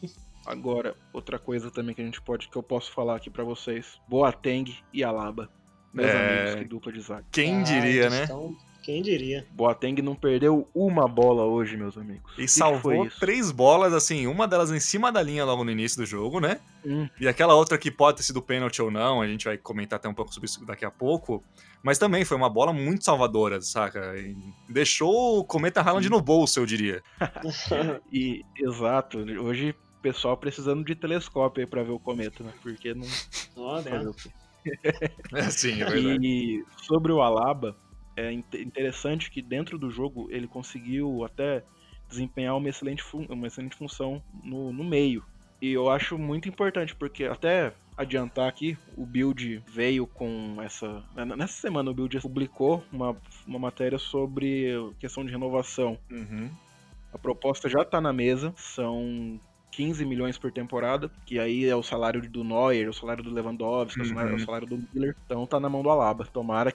Agora, 0.46 0.96
outra 1.12 1.38
coisa 1.38 1.70
também 1.70 1.94
que 1.94 2.00
a 2.00 2.04
gente 2.04 2.22
pode, 2.22 2.48
que 2.48 2.56
eu 2.56 2.62
posso 2.62 2.92
falar 2.92 3.16
aqui 3.16 3.28
para 3.28 3.42
vocês: 3.42 4.00
Boateng 4.08 4.76
e 4.92 5.02
Alaba. 5.02 5.50
Meus 5.92 6.08
é... 6.08 6.40
amigos, 6.40 6.62
que 6.62 6.68
dupla 6.68 6.92
de 6.92 7.00
zaga. 7.00 7.24
Quem 7.32 7.60
ah, 7.60 7.62
diria, 7.62 8.10
né? 8.10 8.22
Estão 8.22 8.56
quem 8.86 9.02
diria? 9.02 9.44
Boateng 9.50 10.00
não 10.00 10.14
perdeu 10.14 10.68
uma 10.72 11.08
bola 11.08 11.42
hoje, 11.42 11.76
meus 11.76 11.98
amigos. 11.98 12.32
E 12.38 12.42
que 12.42 12.48
salvou 12.48 13.08
que 13.08 13.18
três 13.18 13.50
bolas, 13.50 13.92
assim, 13.92 14.28
uma 14.28 14.46
delas 14.46 14.70
em 14.70 14.78
cima 14.78 15.10
da 15.10 15.20
linha 15.20 15.44
logo 15.44 15.64
no 15.64 15.72
início 15.72 15.98
do 15.98 16.06
jogo, 16.06 16.38
né? 16.38 16.60
Hum. 16.84 17.08
E 17.20 17.26
aquela 17.26 17.56
outra 17.56 17.76
que 17.76 17.90
pode 17.90 18.18
ter 18.18 18.22
sido 18.22 18.40
pênalti 18.40 18.80
ou 18.80 18.88
não, 18.88 19.20
a 19.20 19.26
gente 19.26 19.46
vai 19.46 19.58
comentar 19.58 19.96
até 19.96 20.08
um 20.08 20.14
pouco 20.14 20.32
sobre 20.32 20.48
isso 20.48 20.64
daqui 20.64 20.84
a 20.84 20.90
pouco. 20.90 21.42
Mas 21.82 21.98
também 21.98 22.24
foi 22.24 22.36
uma 22.36 22.48
bola 22.48 22.72
muito 22.72 23.04
salvadora, 23.04 23.60
saca? 23.60 24.16
E 24.16 24.36
deixou 24.68 25.40
o 25.40 25.44
Cometa 25.44 25.80
Haaland 25.80 26.08
no 26.08 26.20
bolso, 26.20 26.60
eu 26.60 26.64
diria. 26.64 27.02
e, 28.12 28.44
exato, 28.56 29.18
hoje 29.18 29.70
o 29.70 30.00
pessoal 30.00 30.36
precisando 30.36 30.84
de 30.84 30.94
telescópio 30.94 31.64
aí 31.64 31.66
pra 31.68 31.82
ver 31.82 31.90
o 31.90 31.98
cometa, 31.98 32.44
né? 32.44 32.52
Porque 32.62 32.94
não. 32.94 33.08
Oh, 33.56 33.80
né? 33.80 34.12
é, 35.34 35.50
sim, 35.50 35.82
é 35.82 35.86
verdade. 35.86 36.24
E 36.24 36.64
sobre 36.76 37.10
o 37.10 37.20
Alaba, 37.20 37.76
é 38.16 38.32
interessante 38.32 39.30
que 39.30 39.42
dentro 39.42 39.78
do 39.78 39.90
jogo 39.90 40.28
ele 40.30 40.48
conseguiu 40.48 41.24
até 41.24 41.62
desempenhar 42.08 42.56
uma 42.56 42.68
excelente, 42.68 43.04
uma 43.12 43.46
excelente 43.46 43.76
função 43.76 44.22
no, 44.42 44.72
no 44.72 44.82
meio. 44.82 45.24
E 45.60 45.72
eu 45.72 45.90
acho 45.90 46.18
muito 46.18 46.48
importante, 46.48 46.94
porque 46.94 47.24
até 47.24 47.72
adiantar 47.96 48.48
aqui, 48.48 48.76
o 48.96 49.06
Build 49.06 49.62
veio 49.66 50.06
com 50.06 50.56
essa. 50.60 51.02
Nessa 51.36 51.54
semana 51.54 51.90
o 51.90 51.94
Build 51.94 52.20
publicou 52.20 52.84
uma, 52.92 53.16
uma 53.46 53.58
matéria 53.58 53.98
sobre 53.98 54.72
questão 54.98 55.24
de 55.24 55.30
renovação. 55.30 55.98
Uhum. 56.10 56.50
A 57.12 57.18
proposta 57.18 57.68
já 57.68 57.80
está 57.80 58.00
na 58.00 58.12
mesa, 58.12 58.52
são 58.56 59.40
15 59.70 60.04
milhões 60.04 60.36
por 60.36 60.52
temporada, 60.52 61.10
que 61.24 61.38
aí 61.38 61.64
é 61.64 61.74
o 61.74 61.82
salário 61.82 62.20
do 62.28 62.44
Neuer, 62.44 62.88
o 62.88 62.94
salário 62.94 63.24
do 63.24 63.32
Lewandowski, 63.32 64.00
uhum. 64.00 64.34
o 64.34 64.40
salário 64.40 64.66
do 64.66 64.82
Miller. 64.92 65.16
Então 65.24 65.46
tá 65.46 65.58
na 65.58 65.68
mão 65.68 65.82
do 65.82 65.88
Alaba. 65.88 66.26
Tomara 66.26 66.74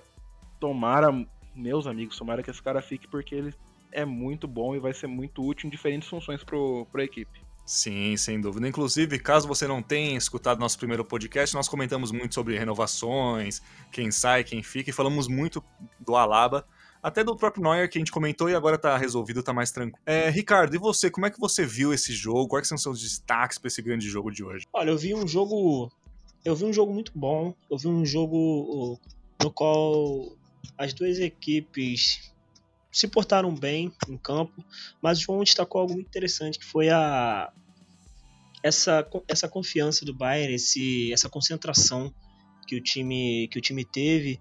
tomara, 0.61 1.11
meus 1.55 1.87
amigos, 1.87 2.15
tomara 2.15 2.43
que 2.43 2.51
esse 2.51 2.61
cara 2.61 2.81
fique 2.81 3.07
porque 3.07 3.33
ele 3.33 3.53
é 3.91 4.05
muito 4.05 4.47
bom 4.47 4.75
e 4.75 4.79
vai 4.79 4.93
ser 4.93 5.07
muito 5.07 5.43
útil 5.43 5.67
em 5.67 5.71
diferentes 5.71 6.07
funções 6.07 6.43
pro, 6.43 6.87
pro 6.89 7.01
equipe. 7.01 7.41
Sim, 7.65 8.15
sem 8.15 8.39
dúvida. 8.39 8.67
Inclusive, 8.67 9.17
caso 9.19 9.47
você 9.47 9.67
não 9.67 9.81
tenha 9.81 10.17
escutado 10.17 10.59
nosso 10.59 10.77
primeiro 10.77 11.03
podcast, 11.03 11.55
nós 11.55 11.67
comentamos 11.67 12.11
muito 12.11 12.35
sobre 12.35 12.57
renovações, 12.57 13.61
quem 13.91 14.11
sai, 14.11 14.43
quem 14.43 14.61
fica, 14.61 14.89
e 14.89 14.93
falamos 14.93 15.27
muito 15.27 15.63
do 15.99 16.15
Alaba, 16.15 16.65
até 17.01 17.23
do 17.23 17.35
próprio 17.35 17.63
Neuer 17.63 17.89
que 17.89 17.97
a 17.97 18.01
gente 18.01 18.11
comentou 18.11 18.49
e 18.49 18.55
agora 18.55 18.77
tá 18.77 18.95
resolvido, 18.97 19.41
tá 19.41 19.51
mais 19.51 19.71
tranquilo. 19.71 19.97
É, 20.05 20.29
Ricardo, 20.29 20.75
e 20.75 20.77
você, 20.77 21.09
como 21.09 21.25
é 21.25 21.31
que 21.31 21.39
você 21.39 21.65
viu 21.65 21.93
esse 21.93 22.13
jogo? 22.13 22.47
Quais 22.47 22.67
são 22.67 22.75
os 22.75 22.83
seus 22.83 23.01
destaques 23.01 23.57
para 23.57 23.67
esse 23.67 23.81
grande 23.81 24.07
jogo 24.07 24.29
de 24.31 24.43
hoje? 24.43 24.67
Olha, 24.71 24.91
eu 24.91 24.97
vi 24.97 25.15
um 25.15 25.27
jogo. 25.27 25.91
Eu 26.45 26.55
vi 26.55 26.65
um 26.65 26.73
jogo 26.73 26.93
muito 26.93 27.11
bom. 27.15 27.55
Eu 27.69 27.77
vi 27.77 27.87
um 27.87 28.05
jogo 28.05 28.99
no 29.41 29.51
qual 29.51 30.31
as 30.77 30.93
duas 30.93 31.19
equipes 31.19 32.31
se 32.91 33.07
portaram 33.07 33.53
bem 33.55 33.91
em 34.07 34.17
campo, 34.17 34.63
mas 35.01 35.19
o 35.19 35.21
João 35.21 35.43
destacou 35.43 35.81
algo 35.81 35.93
muito 35.93 36.07
interessante 36.07 36.59
que 36.59 36.65
foi 36.65 36.89
a 36.89 37.51
essa, 38.63 39.07
essa 39.27 39.47
confiança 39.47 40.05
do 40.05 40.13
Bayern, 40.13 40.53
esse, 40.53 41.11
essa 41.11 41.29
concentração 41.29 42.13
que 42.67 42.75
o 42.75 42.81
time 42.81 43.47
que 43.47 43.57
o 43.57 43.61
time 43.61 43.83
teve 43.83 44.39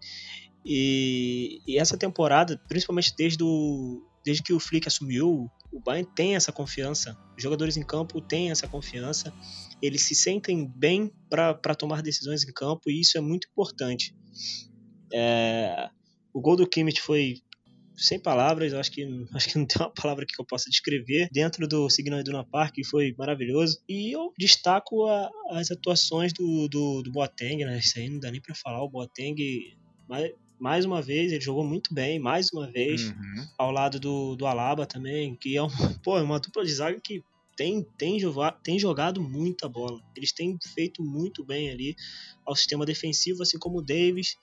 e, 0.65 1.63
e 1.67 1.79
essa 1.79 1.97
temporada, 1.97 2.61
principalmente 2.69 3.15
desde, 3.17 3.43
o, 3.43 4.03
desde 4.25 4.43
que 4.43 4.53
o 4.53 4.61
Flick 4.61 4.87
assumiu, 4.87 5.51
o 5.73 5.81
Bayern 5.81 6.11
tem 6.15 6.37
essa 6.37 6.53
confiança. 6.53 7.17
Os 7.37 7.43
jogadores 7.43 7.77
em 7.77 7.83
campo 7.83 8.21
têm 8.21 8.51
essa 8.51 8.69
confiança. 8.69 9.33
Eles 9.81 10.03
se 10.03 10.15
sentem 10.15 10.67
bem 10.67 11.13
para 11.29 11.75
tomar 11.75 12.03
decisões 12.03 12.45
em 12.45 12.53
campo 12.53 12.91
e 12.91 13.01
isso 13.01 13.17
é 13.17 13.21
muito 13.21 13.49
importante. 13.49 14.15
É, 15.13 15.89
o 16.33 16.41
gol 16.41 16.57
do 16.57 16.67
Kimmich 16.67 17.01
foi 17.01 17.43
sem 18.01 18.19
palavras, 18.19 18.73
acho 18.73 18.91
que, 18.91 19.27
acho 19.35 19.49
que 19.49 19.59
não 19.59 19.67
tem 19.67 19.83
uma 19.83 19.91
palavra 19.91 20.25
que 20.25 20.41
eu 20.41 20.45
possa 20.45 20.71
descrever, 20.71 21.29
dentro 21.31 21.69
do 21.69 21.91
Signal 21.91 22.21
Iduna 22.21 22.43
Park, 22.43 22.77
foi 22.89 23.15
maravilhoso. 23.17 23.79
E 23.87 24.11
eu 24.11 24.33
destaco 24.39 25.07
a, 25.07 25.31
as 25.51 25.71
atuações 25.71 26.33
do, 26.33 26.67
do, 26.67 27.03
do 27.03 27.13
Boateng, 27.13 27.63
né? 27.65 27.79
Isso 27.79 27.99
aí 27.99 28.09
não 28.09 28.19
dá 28.19 28.31
nem 28.31 28.41
pra 28.41 28.55
falar. 28.55 28.83
O 28.83 28.89
Boateng, 28.89 29.37
mais, 30.09 30.33
mais 30.59 30.85
uma 30.87 31.03
vez, 31.03 31.31
ele 31.31 31.43
jogou 31.43 31.63
muito 31.63 31.93
bem, 31.93 32.19
mais 32.19 32.51
uma 32.53 32.71
vez, 32.71 33.11
uhum. 33.11 33.47
ao 33.59 33.71
lado 33.71 34.01
do, 34.01 34.35
do 34.35 34.47
Alaba 34.47 34.87
também, 34.87 35.37
que 35.37 35.55
é 35.55 35.63
um, 35.63 35.69
pô, 36.03 36.17
é 36.17 36.23
uma 36.23 36.41
dupla 36.41 36.65
de 36.65 36.73
zaga 36.73 36.99
que 36.99 37.23
tem, 37.55 37.87
tem, 37.99 38.19
tem 38.63 38.79
jogado 38.79 39.21
muita 39.21 39.69
bola. 39.69 40.01
Eles 40.17 40.33
têm 40.33 40.59
feito 40.75 41.03
muito 41.03 41.45
bem 41.45 41.71
ali 41.71 41.95
ao 42.47 42.57
sistema 42.57 42.87
defensivo, 42.87 43.43
assim 43.43 43.59
como 43.59 43.81
o 43.81 43.83
Davis 43.83 44.39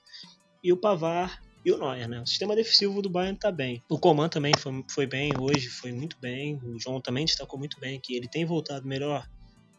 e 0.62 0.72
o 0.72 0.76
Pavar 0.76 1.42
e 1.68 1.72
o 1.72 1.78
Neuer, 1.78 2.08
né? 2.08 2.20
O 2.20 2.26
sistema 2.26 2.56
defensivo 2.56 3.02
do 3.02 3.10
Bayern 3.10 3.38
tá 3.38 3.52
bem. 3.52 3.82
O 3.88 3.98
Coman 3.98 4.28
também 4.28 4.52
foi, 4.58 4.84
foi 4.90 5.06
bem 5.06 5.30
hoje, 5.38 5.68
foi 5.68 5.92
muito 5.92 6.16
bem. 6.18 6.58
O 6.64 6.78
João 6.80 7.00
também 7.00 7.24
destacou 7.24 7.58
muito 7.58 7.78
bem 7.78 8.00
que 8.00 8.16
ele 8.16 8.26
tem 8.26 8.44
voltado 8.44 8.86
melhor 8.86 9.28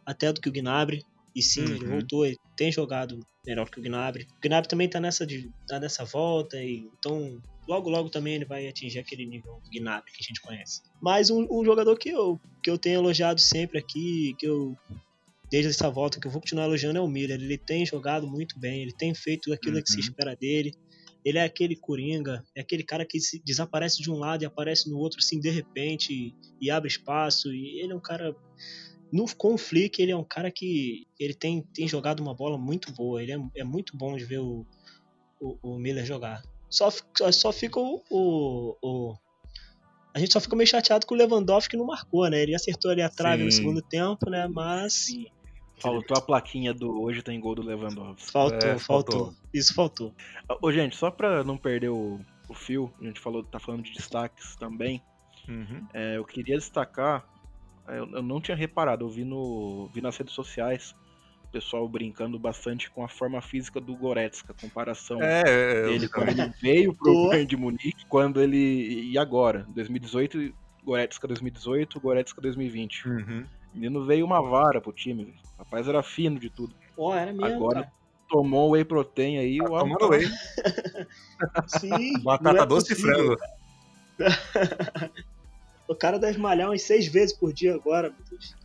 até 0.05 0.31
do 0.31 0.39
que 0.39 0.49
o 0.49 0.51
Gnabry. 0.51 1.03
E 1.35 1.41
sim, 1.41 1.61
uhum. 1.61 1.75
ele 1.75 1.85
voltou, 1.85 2.25
ele 2.25 2.37
tem 2.55 2.71
jogado 2.71 3.19
melhor 3.45 3.69
que 3.69 3.79
o 3.79 3.83
Gnabry. 3.83 4.27
O 4.37 4.41
Gnabry 4.41 4.67
também 4.67 4.89
tá 4.89 4.99
nessa, 4.99 5.25
de, 5.25 5.49
tá 5.67 5.79
nessa 5.79 6.03
volta, 6.03 6.57
e 6.61 6.89
então 6.97 7.41
logo 7.67 7.89
logo 7.89 8.09
também 8.09 8.35
ele 8.35 8.45
vai 8.45 8.67
atingir 8.67 8.99
aquele 8.99 9.25
nível 9.25 9.61
Gnabry 9.71 10.11
que 10.11 10.23
a 10.23 10.27
gente 10.27 10.41
conhece. 10.41 10.81
Mas 11.01 11.29
um, 11.29 11.47
um, 11.49 11.63
jogador 11.63 11.97
que 11.97 12.09
eu, 12.09 12.39
que 12.63 12.69
eu 12.69 12.77
tenho 12.77 12.99
elogiado 12.99 13.39
sempre 13.39 13.77
aqui, 13.77 14.35
que 14.37 14.47
eu 14.47 14.75
desde 15.49 15.71
essa 15.71 15.89
volta 15.89 16.19
que 16.19 16.27
eu 16.27 16.31
vou 16.31 16.41
continuar 16.41 16.65
elogiando 16.65 16.99
é 16.99 17.01
o 17.01 17.07
Miller. 17.07 17.39
Ele 17.39 17.57
tem 17.57 17.85
jogado 17.85 18.27
muito 18.27 18.59
bem, 18.59 18.81
ele 18.81 18.91
tem 18.91 19.13
feito 19.13 19.51
aquilo 19.51 19.77
uhum. 19.77 19.83
que 19.83 19.89
se 19.89 19.95
uhum. 19.95 20.01
espera 20.01 20.35
dele. 20.35 20.75
Ele 21.23 21.37
é 21.37 21.43
aquele 21.43 21.75
coringa, 21.75 22.45
é 22.55 22.61
aquele 22.61 22.83
cara 22.83 23.05
que 23.05 23.19
se 23.19 23.41
desaparece 23.43 24.01
de 24.01 24.09
um 24.09 24.17
lado 24.17 24.43
e 24.43 24.45
aparece 24.45 24.89
no 24.89 24.97
outro 24.97 25.19
assim 25.19 25.39
de 25.39 25.49
repente 25.49 26.13
e, 26.13 26.35
e 26.61 26.71
abre 26.71 26.87
espaço. 26.87 27.53
E 27.53 27.81
ele 27.81 27.91
é 27.91 27.95
um 27.95 27.99
cara 27.99 28.35
no 29.11 29.25
com 29.35 29.55
o 29.55 29.57
Flick, 29.57 30.01
ele 30.01 30.11
é 30.11 30.15
um 30.15 30.23
cara 30.23 30.51
que 30.51 31.07
ele 31.19 31.33
tem, 31.33 31.61
tem 31.73 31.87
jogado 31.87 32.19
uma 32.19 32.33
bola 32.33 32.57
muito 32.57 32.91
boa. 32.93 33.21
Ele 33.21 33.33
é, 33.33 33.39
é 33.57 33.63
muito 33.63 33.97
bom 33.97 34.15
de 34.15 34.23
ver 34.23 34.39
o, 34.39 34.65
o, 35.39 35.57
o 35.61 35.79
Miller 35.79 36.05
jogar. 36.05 36.43
Só, 36.69 36.89
só 37.31 37.51
fica 37.51 37.79
o, 37.79 38.03
o, 38.09 38.77
o, 38.81 39.17
A 40.13 40.19
gente 40.19 40.33
só 40.33 40.39
fica 40.39 40.55
meio 40.55 40.67
chateado 40.69 41.05
com 41.05 41.15
o 41.15 41.17
Lewandowski 41.17 41.71
que 41.71 41.77
não 41.77 41.85
marcou, 41.85 42.29
né? 42.29 42.41
Ele 42.41 42.55
acertou 42.55 42.91
ali 42.91 43.01
a 43.01 43.09
trave 43.09 43.39
Sim. 43.39 43.45
no 43.45 43.51
segundo 43.51 43.81
tempo, 43.81 44.29
né? 44.29 44.47
Mas. 44.47 44.93
Sim. 44.93 45.25
Faltou 45.79 46.17
a 46.17 46.21
plaquinha 46.21 46.73
do 46.73 47.01
hoje 47.01 47.21
tem 47.21 47.39
gol 47.39 47.55
do 47.55 47.61
Lewandowski. 47.61 48.31
Faltou, 48.31 48.57
é, 48.57 48.77
faltou, 48.77 49.15
faltou. 49.15 49.33
Isso 49.53 49.73
faltou. 49.73 50.13
Ô, 50.61 50.71
gente, 50.71 50.95
só 50.95 51.09
pra 51.09 51.43
não 51.43 51.57
perder 51.57 51.89
o, 51.89 52.19
o 52.47 52.53
fio, 52.53 52.93
a 53.01 53.05
gente 53.05 53.19
falou, 53.19 53.43
tá 53.43 53.59
falando 53.59 53.83
de 53.83 53.93
destaques 53.93 54.55
também. 54.55 55.01
Uhum. 55.47 55.87
É, 55.93 56.17
eu 56.17 56.25
queria 56.25 56.57
destacar, 56.57 57.25
é, 57.87 57.99
eu, 57.99 58.09
eu, 58.11 58.21
não 58.21 58.39
tinha 58.39 58.55
reparado, 58.55 59.05
eu 59.05 59.09
vi, 59.09 59.23
no, 59.23 59.89
vi 59.93 60.01
nas 60.01 60.15
redes 60.17 60.33
sociais 60.33 60.95
o 61.43 61.51
pessoal 61.51 61.87
brincando 61.89 62.37
bastante 62.37 62.91
com 62.91 63.03
a 63.03 63.07
forma 63.07 63.41
física 63.41 63.81
do 63.81 63.95
Goretzka, 63.95 64.53
comparação 64.53 65.19
é, 65.21 65.87
dele 65.87 66.07
quando 66.07 66.29
ele 66.29 66.53
veio 66.61 66.93
pro 66.93 67.29
Bayern 67.29 67.47
de 67.47 67.57
Munique, 67.57 68.05
quando 68.07 68.39
ele. 68.39 69.09
E 69.11 69.17
agora? 69.17 69.65
2018, 69.69 70.53
Goretzka 70.83 71.27
2018, 71.27 71.99
Goretzka 71.99 72.39
2020. 72.39 73.07
Uhum. 73.07 73.45
O 73.73 73.77
menino 73.77 74.05
veio 74.05 74.25
uma 74.25 74.41
vara 74.41 74.81
pro 74.81 74.91
time, 74.91 75.25
velho. 75.25 75.37
O 75.55 75.59
rapaz 75.59 75.87
era 75.87 76.01
fino 76.01 76.39
de 76.39 76.49
tudo. 76.49 76.73
Pô, 76.95 77.13
era 77.13 77.31
mesmo. 77.31 77.45
Agora 77.45 77.81
cara. 77.81 77.93
tomou 78.27 78.71
whey 78.71 78.83
protein 78.83 79.37
aí. 79.37 79.57
Tá 79.57 79.65
o 79.65 79.79
tomando 79.79 80.09
whey. 80.09 80.27
Sim. 81.79 82.19
Batata 82.23 82.63
é 82.63 82.65
doce 82.65 82.93
e 82.93 82.95
frango. 82.95 83.37
o 85.87 85.95
cara 85.95 86.19
deve 86.19 86.37
malhar 86.37 86.69
uns 86.69 86.81
seis 86.81 87.07
vezes 87.07 87.35
por 87.35 87.53
dia 87.53 87.75
agora. 87.75 88.13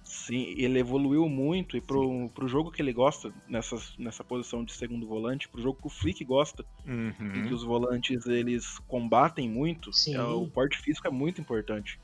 Sim, 0.04 0.54
ele 0.56 0.78
evoluiu 0.78 1.28
muito 1.28 1.76
e 1.76 1.80
pro, 1.80 2.28
pro 2.30 2.48
jogo 2.48 2.70
que 2.70 2.80
ele 2.80 2.92
gosta, 2.92 3.32
nessa, 3.48 3.76
nessa 3.98 4.22
posição 4.22 4.64
de 4.64 4.72
segundo 4.72 5.06
volante, 5.06 5.48
pro 5.48 5.60
jogo 5.60 5.78
que 5.80 5.86
o 5.86 5.90
Flick 5.90 6.24
gosta, 6.24 6.64
uhum. 6.86 7.12
em 7.20 7.46
que 7.46 7.52
os 7.52 7.62
volantes 7.62 8.24
eles 8.26 8.78
combatem 8.86 9.48
muito, 9.48 9.90
é, 10.08 10.22
o 10.22 10.46
porte 10.46 10.78
físico 10.78 11.08
é 11.08 11.10
muito 11.10 11.40
importante. 11.40 11.98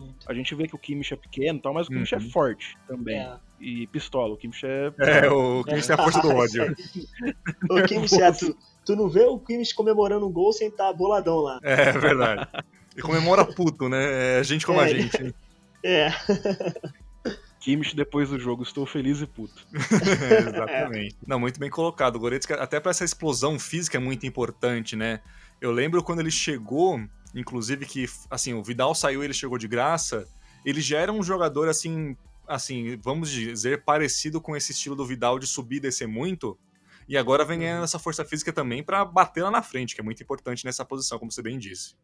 Muito. 0.00 0.30
A 0.30 0.34
gente 0.34 0.54
vê 0.54 0.66
que 0.66 0.74
o 0.74 0.78
Kimmich 0.78 1.12
é 1.12 1.16
pequeno 1.16 1.58
e 1.58 1.62
tal, 1.62 1.72
mas 1.74 1.86
o 1.86 1.90
Kimmich 1.90 2.14
Uhum. 2.14 2.20
é 2.20 2.24
forte 2.30 2.78
também. 2.88 3.18
É. 3.20 3.36
E 3.60 3.86
pistola. 3.88 4.32
O 4.34 4.36
Kimmich 4.36 4.64
é. 4.66 4.92
É, 4.98 5.30
o 5.30 5.62
Kimmich 5.64 5.86
tem 5.86 5.94
a 5.94 6.02
força 6.02 6.20
do 6.20 6.30
ódio. 6.34 6.74
o 7.70 7.82
Kimmich, 7.86 8.20
é, 8.20 8.32
tu, 8.32 8.56
tu 8.84 8.96
não 8.96 9.08
vê 9.08 9.24
o 9.24 9.38
Kimmich 9.38 9.74
comemorando 9.74 10.26
um 10.26 10.32
gol 10.32 10.52
sem 10.52 10.68
estar 10.68 10.92
boladão 10.94 11.36
lá. 11.38 11.60
É 11.62 11.92
verdade. 11.92 12.48
E 12.96 13.02
comemora 13.02 13.44
puto, 13.44 13.88
né? 13.88 14.40
É 14.40 14.44
gente 14.44 14.66
como 14.66 14.80
a 14.80 14.86
É. 14.88 14.94
gente. 14.94 15.34
É, 15.84 16.10
Kimmich 17.60 17.94
depois 17.94 18.30
do 18.30 18.38
jogo. 18.38 18.62
Estou 18.62 18.86
feliz 18.86 19.20
e 19.20 19.26
puto. 19.26 19.66
É, 19.74 20.38
exatamente. 20.48 21.16
Não, 21.26 21.38
muito 21.38 21.60
bem 21.60 21.68
colocado. 21.70 22.16
O 22.16 22.18
Goretzka, 22.20 22.54
até 22.54 22.80
para 22.80 22.90
essa 22.90 23.04
explosão 23.04 23.58
física 23.58 23.98
é 23.98 24.00
muito 24.00 24.26
importante, 24.26 24.96
né? 24.96 25.20
Eu 25.60 25.70
lembro 25.72 26.02
quando 26.02 26.20
ele 26.20 26.30
chegou, 26.30 27.00
inclusive 27.34 27.84
que, 27.86 28.06
assim, 28.30 28.54
o 28.54 28.62
Vidal 28.62 28.94
saiu 28.94 29.22
e 29.22 29.26
ele 29.26 29.34
chegou 29.34 29.58
de 29.58 29.68
graça, 29.68 30.26
ele 30.64 30.80
já 30.80 30.98
era 30.98 31.12
um 31.12 31.22
jogador, 31.22 31.68
assim, 31.68 32.16
assim, 32.48 32.96
vamos 33.02 33.30
dizer, 33.30 33.84
parecido 33.84 34.40
com 34.40 34.56
esse 34.56 34.72
estilo 34.72 34.96
do 34.96 35.06
Vidal 35.06 35.38
de 35.38 35.46
subir 35.46 35.76
e 35.76 35.80
descer 35.80 36.08
muito, 36.08 36.58
e 37.08 37.16
agora 37.16 37.44
vem 37.44 37.58
ganhando 37.58 37.84
essa 37.84 37.98
força 37.98 38.24
física 38.24 38.52
também 38.52 38.82
para 38.82 39.04
bater 39.04 39.42
lá 39.42 39.50
na 39.50 39.62
frente, 39.62 39.94
que 39.94 40.00
é 40.00 40.04
muito 40.04 40.22
importante 40.22 40.64
nessa 40.64 40.84
posição, 40.84 41.18
como 41.18 41.30
você 41.30 41.42
bem 41.42 41.58
disse. 41.58 41.94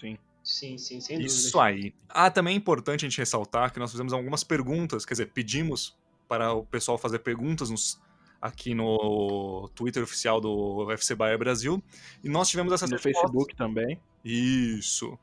Sim. 0.00 0.18
sim, 0.44 0.78
sim, 0.78 1.00
sem 1.00 1.16
dúvida. 1.18 1.34
Isso 1.34 1.58
aí. 1.58 1.92
Ah, 2.08 2.30
também 2.30 2.54
é 2.54 2.56
importante 2.56 3.04
a 3.04 3.08
gente 3.08 3.18
ressaltar 3.18 3.72
que 3.72 3.78
nós 3.78 3.90
fizemos 3.90 4.12
algumas 4.12 4.44
perguntas, 4.44 5.04
quer 5.04 5.14
dizer, 5.14 5.32
pedimos 5.32 5.96
para 6.28 6.52
o 6.52 6.64
pessoal 6.64 6.98
fazer 6.98 7.20
perguntas 7.20 7.70
nos- 7.70 8.00
aqui 8.40 8.74
no 8.74 9.68
Twitter 9.74 10.02
oficial 10.02 10.40
do 10.40 10.84
UFC 10.86 11.14
Bayern 11.14 11.38
Brasil, 11.38 11.82
e 12.22 12.28
nós 12.28 12.48
tivemos 12.48 12.72
essas 12.72 12.90
No 12.90 12.96
respostas. 12.96 13.22
Facebook 13.22 13.54
também. 13.56 14.00
Isso. 14.24 15.18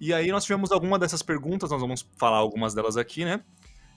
E 0.00 0.12
aí 0.12 0.30
nós 0.30 0.44
tivemos 0.44 0.70
alguma 0.72 0.98
dessas 0.98 1.22
perguntas, 1.22 1.70
nós 1.70 1.80
vamos 1.80 2.06
falar 2.16 2.38
algumas 2.38 2.74
delas 2.74 2.96
aqui, 2.96 3.24
né? 3.24 3.42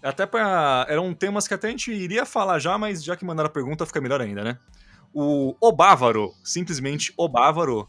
Até 0.01 0.25
para 0.25 0.85
eram 0.89 1.13
temas 1.13 1.47
que 1.47 1.53
até 1.53 1.67
a 1.67 1.71
gente 1.71 1.91
iria 1.91 2.25
falar 2.25 2.59
já, 2.59 2.77
mas 2.77 3.03
já 3.03 3.15
que 3.15 3.25
mandaram 3.25 3.47
a 3.47 3.51
pergunta 3.51 3.85
fica 3.85 4.01
melhor 4.01 4.21
ainda, 4.21 4.43
né? 4.43 4.59
O 5.13 5.55
Obávaro, 5.59 6.33
simplesmente 6.43 7.13
Obávaro, 7.17 7.87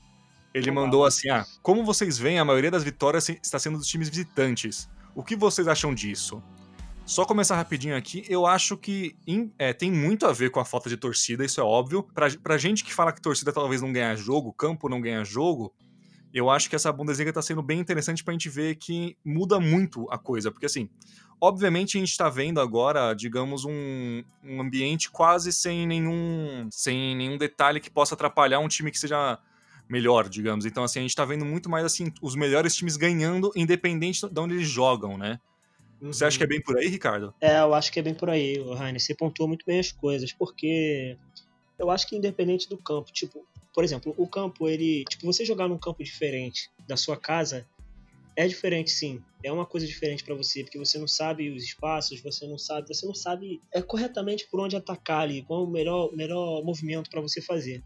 ele 0.53 0.71
Obávaro. 0.71 0.87
mandou 0.87 1.05
assim: 1.07 1.31
"Ah, 1.31 1.47
como 1.63 1.85
vocês 1.85 2.19
veem, 2.19 2.39
a 2.39 2.45
maioria 2.45 2.71
das 2.71 2.85
vitórias 2.85 3.29
está 3.29 3.59
sendo 3.59 3.79
dos 3.79 3.87
times 3.87 4.09
visitantes. 4.09 4.91
O 5.15 5.23
que 5.23 5.37
vocês 5.37 5.69
acham 5.69 5.95
disso?" 5.95 6.43
Só 7.05 7.27
começar 7.27 7.57
rapidinho 7.57 7.97
aqui, 7.97 8.25
eu 8.29 8.47
acho 8.47 8.77
que 8.77 9.17
é, 9.59 9.73
tem 9.73 9.91
muito 9.91 10.25
a 10.25 10.33
ver 10.33 10.51
com 10.51 10.61
a 10.61 10.65
falta 10.65 10.89
de 10.89 10.97
torcida, 10.97 11.45
isso 11.45 11.61
é 11.61 11.65
óbvio. 11.65 12.03
Pra, 12.03 12.29
pra 12.43 12.57
gente 12.57 12.85
que 12.85 12.95
fala 12.95 13.13
que 13.13 13.21
torcida 13.21 13.53
talvez 13.53 13.83
não 13.83 13.93
ganha 13.93 14.15
jogo, 14.17 14.53
campo 14.53 14.89
não 14.89 15.01
ganha 15.01 15.25
jogo, 15.25 15.75
eu 16.33 16.49
acho 16.49 16.71
que 16.71 16.77
essa 16.77 16.91
Bundesliga 16.91 17.33
tá 17.33 17.43
sendo 17.43 17.61
bem 17.61 17.81
interessante 17.81 18.25
pra 18.25 18.33
gente 18.33 18.49
ver 18.49 18.77
que 18.77 19.17
muda 19.25 19.61
muito 19.61 20.07
a 20.11 20.17
coisa, 20.17 20.51
porque 20.51 20.65
assim, 20.65 20.89
obviamente 21.41 21.99
a 21.99 22.01
gente 22.01 22.17
tá 22.17 22.31
vendo 22.31 22.61
agora, 22.61 23.13
digamos, 23.15 23.65
um, 23.67 24.25
um 24.43 24.63
ambiente 24.63 25.11
quase 25.11 25.53
sem 25.53 25.87
nenhum, 25.87 26.69
sem 26.71 27.15
nenhum 27.15 27.37
detalhe 27.37 27.81
que 27.81 27.91
possa 27.91 28.15
atrapalhar 28.15 28.61
um 28.61 28.69
time 28.69 28.91
que 28.91 28.99
seja 28.99 29.39
melhor, 29.87 30.29
digamos. 30.29 30.65
Então 30.65 30.85
assim, 30.85 31.01
a 31.01 31.03
gente 31.03 31.17
tá 31.17 31.25
vendo 31.25 31.45
muito 31.45 31.69
mais 31.69 31.85
assim, 31.85 32.11
os 32.23 32.35
melhores 32.35 32.75
times 32.75 32.97
ganhando, 32.97 33.53
independente 33.55 34.27
de 34.27 34.41
onde 34.41 34.55
eles 34.55 34.69
jogam, 34.69 35.19
né? 35.19 35.39
Você 36.03 36.25
acha 36.25 36.37
que 36.37 36.45
é 36.45 36.47
bem 36.49 36.61
por 36.61 36.77
aí, 36.77 36.89
Ricardo? 36.89 37.33
É, 37.41 37.61
eu 37.61 37.73
acho 37.73 37.93
que 37.93 38.01
é 38.01 38.03
bem 38.03 38.15
por 38.15 38.29
aí, 38.29 38.61
Rainer. 38.75 39.01
Você 39.01 39.15
pontuou 39.15 39.49
muito 39.49 39.65
bem 39.65 39.79
as 39.79 39.93
coisas, 39.93 40.33
porque 40.33 41.17
eu 41.79 41.91
acho 41.91 42.09
que 42.09 42.17
independente 42.17 42.69
do 42.69 42.77
campo, 42.77 43.13
tipo, 43.13 43.47
por 43.73 43.85
exemplo, 43.85 44.13
o 44.19 44.27
campo, 44.27 44.69
ele. 44.69 45.05
Tipo, 45.09 45.27
você 45.27 45.45
jogar 45.45 45.69
num 45.69 45.79
campo 45.79 46.03
diferente 46.03 46.71
da 46.89 46.97
sua 46.97 47.17
casa 47.17 47.67
é 48.35 48.49
diferente, 48.49 48.91
sim. 48.91 49.23
É 49.45 49.53
uma 49.53 49.67
coisa 49.67 49.87
diferente 49.87 50.25
pra 50.25 50.35
você, 50.35 50.65
porque 50.65 50.79
você 50.79 50.99
não 50.99 51.09
sabe 51.09 51.51
os 51.51 51.63
espaços, 51.63 52.21
você 52.21 52.47
não 52.47 52.59
sabe, 52.59 52.89
você 52.89 53.07
não 53.07 53.15
sabe 53.15 53.61
é 53.73 53.81
corretamente 53.81 54.49
por 54.51 54.61
onde 54.61 54.75
atacar 54.75 55.21
ali, 55.21 55.43
qual 55.43 55.65
o 55.65 55.71
melhor, 55.71 56.11
melhor 56.15 56.65
movimento 56.65 57.11
pra 57.11 57.21
você 57.21 57.41
fazer. 57.41 57.83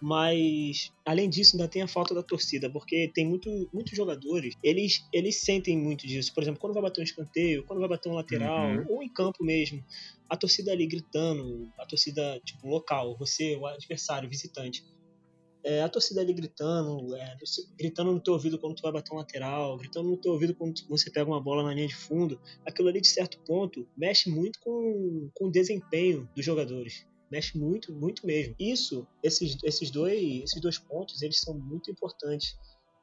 Mas, 0.00 0.92
além 1.04 1.28
disso, 1.30 1.56
ainda 1.56 1.68
tem 1.68 1.80
a 1.82 1.88
falta 1.88 2.14
da 2.14 2.22
torcida, 2.22 2.70
porque 2.70 3.10
tem 3.14 3.26
muito, 3.26 3.48
muitos 3.72 3.96
jogadores, 3.96 4.54
eles, 4.62 5.00
eles 5.12 5.40
sentem 5.40 5.76
muito 5.78 6.06
disso. 6.06 6.32
Por 6.34 6.42
exemplo, 6.42 6.60
quando 6.60 6.74
vai 6.74 6.82
bater 6.82 7.00
um 7.00 7.04
escanteio, 7.04 7.64
quando 7.64 7.80
vai 7.80 7.88
bater 7.88 8.08
um 8.10 8.14
lateral, 8.14 8.76
Uhum. 8.76 8.86
ou 8.88 9.02
em 9.02 9.08
campo 9.12 9.42
mesmo, 9.42 9.82
a 10.28 10.36
torcida 10.36 10.70
ali 10.72 10.86
gritando, 10.86 11.70
a 11.78 11.86
torcida, 11.86 12.38
tipo, 12.44 12.68
local, 12.68 13.16
você, 13.18 13.56
o 13.56 13.66
adversário, 13.66 14.26
o 14.26 14.30
visitante. 14.30 14.84
É, 15.64 15.80
a 15.82 15.88
torcida 15.88 16.20
ali 16.20 16.32
gritando, 16.32 17.16
é, 17.16 17.36
gritando 17.76 18.12
no 18.12 18.20
teu 18.20 18.34
ouvido 18.34 18.56
quando 18.58 18.76
tu 18.76 18.82
vai 18.82 18.92
bater 18.92 19.12
um 19.12 19.16
lateral, 19.16 19.76
gritando 19.76 20.08
no 20.08 20.16
teu 20.16 20.32
ouvido 20.32 20.54
quando 20.54 20.74
tu- 20.74 20.86
você 20.88 21.10
pega 21.10 21.28
uma 21.28 21.42
bola 21.42 21.64
na 21.64 21.74
linha 21.74 21.88
de 21.88 21.96
fundo, 21.96 22.40
aquilo 22.64 22.88
ali, 22.88 23.00
de 23.00 23.08
certo 23.08 23.36
ponto, 23.44 23.88
mexe 23.96 24.30
muito 24.30 24.60
com, 24.60 25.28
com 25.34 25.46
o 25.48 25.50
desempenho 25.50 26.28
dos 26.36 26.44
jogadores 26.44 27.04
mexe 27.30 27.58
muito, 27.58 27.92
muito 27.92 28.26
mesmo. 28.26 28.54
Isso, 28.58 29.06
esses, 29.22 29.56
esses, 29.62 29.90
dois, 29.90 30.42
esses 30.44 30.60
dois 30.60 30.78
pontos, 30.78 31.22
eles 31.22 31.40
são 31.40 31.54
muito 31.54 31.90
importantes 31.90 32.56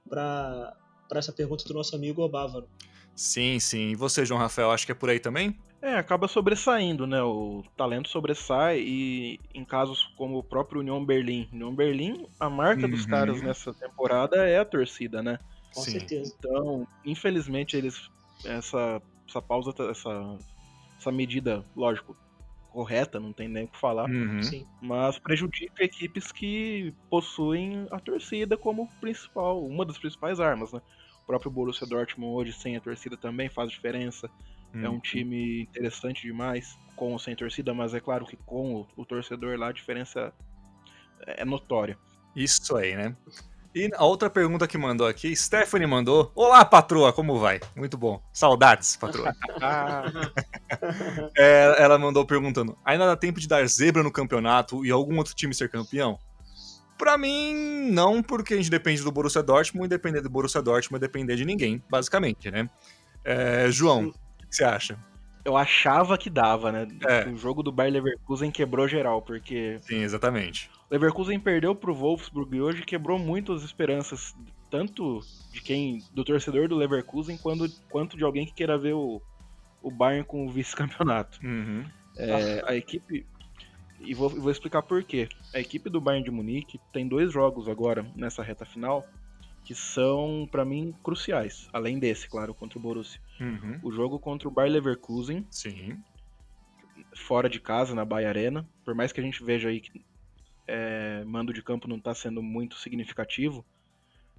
para 0.10 0.76
essa 1.16 1.32
pergunta 1.32 1.64
do 1.66 1.74
nosso 1.74 1.96
amigo 1.96 2.22
Obávaro. 2.22 2.68
Sim, 3.16 3.60
sim. 3.60 3.90
E 3.92 3.96
você, 3.96 4.26
João 4.26 4.40
Rafael, 4.40 4.72
acho 4.72 4.86
que 4.86 4.92
é 4.92 4.96
por 4.96 5.10
aí 5.10 5.20
também? 5.20 5.58
É, 5.82 5.96
acaba 5.96 6.28
sobressaindo, 6.28 7.06
né? 7.06 7.22
O 7.22 7.64
talento 7.76 8.10
sobressai 8.10 8.80
e 8.80 9.40
em 9.54 9.66
casos 9.66 10.04
como 10.18 10.38
o 10.38 10.44
próprio 10.44 10.80
União 10.80 11.04
Berlim. 11.06 11.48
União 11.52 11.76
Berlim, 11.76 12.26
a 12.40 12.50
marca 12.50 12.88
dos 12.88 13.02
Uhum. 13.04 13.10
caras 13.10 13.42
nessa 13.42 13.74
temporada 13.74 14.38
é 14.48 14.58
a 14.58 14.66
torcida, 14.66 15.22
né? 15.22 15.38
Com 15.74 15.82
Sim. 15.82 15.92
certeza. 15.92 16.34
Então, 16.40 16.88
infelizmente, 17.06 17.76
eles. 17.76 18.10
Essa, 18.46 19.02
essa 19.28 19.42
pausa, 19.42 19.74
essa, 19.90 20.38
essa 21.00 21.12
medida, 21.12 21.64
lógico, 21.76 22.16
correta, 22.74 23.20
não 23.20 23.32
tem 23.32 23.48
nem 23.48 23.66
o 23.66 23.68
que 23.68 23.78
falar. 23.78 24.10
Uhum. 24.10 24.42
Sim. 24.42 24.68
Mas 24.82 25.20
prejudica 25.20 25.84
equipes 25.84 26.32
que 26.32 26.94
possuem 27.10 27.88
a 27.92 28.00
torcida 28.00 28.58
como 28.58 28.90
principal, 29.00 29.64
uma 29.64 29.86
das 29.86 29.98
principais 29.98 30.40
armas, 30.40 30.74
né? 30.74 30.82
O 31.22 31.26
próprio 31.26 31.52
Borussia 31.52 31.88
Dortmund 31.88 32.34
hoje 32.36 32.52
sem 32.54 32.76
a 32.76 32.82
torcida 32.82 33.16
também 33.16 33.48
faz 33.48 33.70
diferença. 33.70 34.30
É 34.74 34.90
Uhum. 34.90 34.96
um 34.96 35.00
time 35.00 35.62
interessante 35.62 36.24
demais, 36.24 36.76
com 36.96 37.12
ou 37.12 37.20
sem 37.20 37.36
torcida, 37.36 37.76
mas 37.76 37.94
é 37.94 38.00
claro 38.00 38.26
que 38.26 38.36
com 38.36 38.74
o, 38.74 38.88
o 38.98 39.06
torcedor 39.06 39.58
lá 39.58 39.68
a 39.68 39.72
diferença 39.72 40.34
é 41.28 41.46
notória. 41.46 41.98
Isso 42.36 42.76
aí, 42.76 42.96
né? 42.96 43.16
E 43.76 43.90
a 43.96 44.06
outra 44.06 44.30
pergunta 44.30 44.68
que 44.68 44.78
mandou 44.78 45.08
aqui, 45.08 45.36
Stephanie 45.36 45.88
mandou. 45.88 46.32
Olá, 46.36 46.64
patroa, 46.64 47.12
como 47.12 47.40
vai? 47.40 47.60
Muito 47.76 47.98
bom. 47.98 48.22
Saudades, 48.32 48.96
patroa. 48.96 49.34
É, 51.38 51.76
ela 51.80 51.98
mandou 51.98 52.26
perguntando: 52.26 52.78
ainda 52.84 53.06
dá 53.06 53.16
tempo 53.16 53.40
de 53.40 53.48
dar 53.48 53.66
zebra 53.68 54.04
no 54.04 54.12
campeonato 54.12 54.86
e 54.86 54.92
algum 54.92 55.18
outro 55.18 55.34
time 55.34 55.54
ser 55.54 55.70
campeão? 55.70 56.20
Pra 56.98 57.18
mim, 57.18 57.90
não, 57.92 58.22
porque 58.22 58.54
a 58.54 58.58
gente 58.58 58.70
depende 58.70 59.04
do 59.04 59.12
Borussia 59.12 59.42
Dortmund 59.42 59.86
e 59.86 59.90
depender 59.90 60.22
do 60.22 60.30
Borussia 60.30 60.62
Dortmund 60.62 61.04
é 61.04 61.08
depender 61.08 61.36
de 61.36 61.46
ninguém, 61.46 61.82
basicamente, 61.90 62.52
né? 62.52 62.70
É, 63.24 63.68
João, 63.70 64.08
o 64.08 64.12
que 64.12 64.48
que 64.48 64.56
você 64.56 64.64
acha? 64.64 64.98
eu 65.46 65.58
achava 65.58 66.18
que 66.18 66.30
dava, 66.30 66.72
né? 66.72 66.88
É. 67.06 67.28
O 67.28 67.38
jogo 67.38 67.62
do 67.62 67.72
Bayer 67.72 67.94
Leverkusen 67.94 68.50
quebrou 68.50 68.88
geral, 68.88 69.22
porque 69.22 69.78
Sim, 69.82 70.02
exatamente. 70.02 70.70
O 70.94 70.96
Leverkusen 70.96 71.40
perdeu 71.40 71.74
pro 71.74 71.92
Wolfsburg 71.92 72.56
e 72.56 72.62
hoje 72.62 72.84
quebrou 72.84 73.18
muito 73.18 73.52
as 73.52 73.64
esperanças, 73.64 74.36
tanto 74.70 75.22
de 75.52 75.60
quem, 75.60 76.04
do 76.14 76.24
torcedor 76.24 76.68
do 76.68 76.76
Leverkusen, 76.76 77.36
quanto, 77.36 77.68
quanto 77.90 78.16
de 78.16 78.24
alguém 78.24 78.46
que 78.46 78.54
queira 78.54 78.78
ver 78.78 78.94
o, 78.94 79.20
o 79.82 79.90
Bayern 79.90 80.24
com 80.24 80.46
o 80.46 80.52
vice-campeonato. 80.52 81.40
Uhum. 81.44 81.84
É, 82.16 82.64
a 82.68 82.76
equipe. 82.76 83.26
E 84.02 84.14
vou, 84.14 84.30
vou 84.30 84.52
explicar 84.52 84.84
por 84.84 85.04
quê. 85.04 85.28
A 85.52 85.60
equipe 85.60 85.90
do 85.90 86.00
Bayern 86.00 86.26
de 86.26 86.30
Munique 86.30 86.80
tem 86.92 87.08
dois 87.08 87.34
jogos 87.34 87.68
agora 87.68 88.06
nessa 88.16 88.44
reta 88.44 88.64
final 88.64 89.04
que 89.64 89.74
são, 89.74 90.48
pra 90.52 90.64
mim, 90.64 90.94
cruciais. 91.02 91.70
Além 91.74 91.98
desse, 91.98 92.30
claro, 92.30 92.54
contra 92.54 92.78
o 92.78 92.82
Borussia. 92.82 93.20
Uhum. 93.40 93.80
O 93.82 93.92
jogo 93.92 94.20
contra 94.20 94.48
o 94.48 94.52
Bayer 94.52 94.74
Leverkusen, 94.74 95.48
Sim. 95.50 95.98
fora 97.16 97.50
de 97.50 97.60
casa, 97.60 97.96
na 97.96 98.06
Bahia 98.06 98.30
Arena. 98.30 98.70
Por 98.86 98.94
mais 98.94 99.12
que 99.12 99.20
a 99.20 99.24
gente 99.24 99.44
veja 99.44 99.70
aí 99.70 99.80
que 99.80 100.04
é, 100.68 101.24
mando 101.26 101.54
de 101.54 101.62
campo 101.62 101.88
não 101.88 102.00
tá 102.00 102.14
sendo 102.14 102.42
muito 102.42 102.76
significativo, 102.76 103.66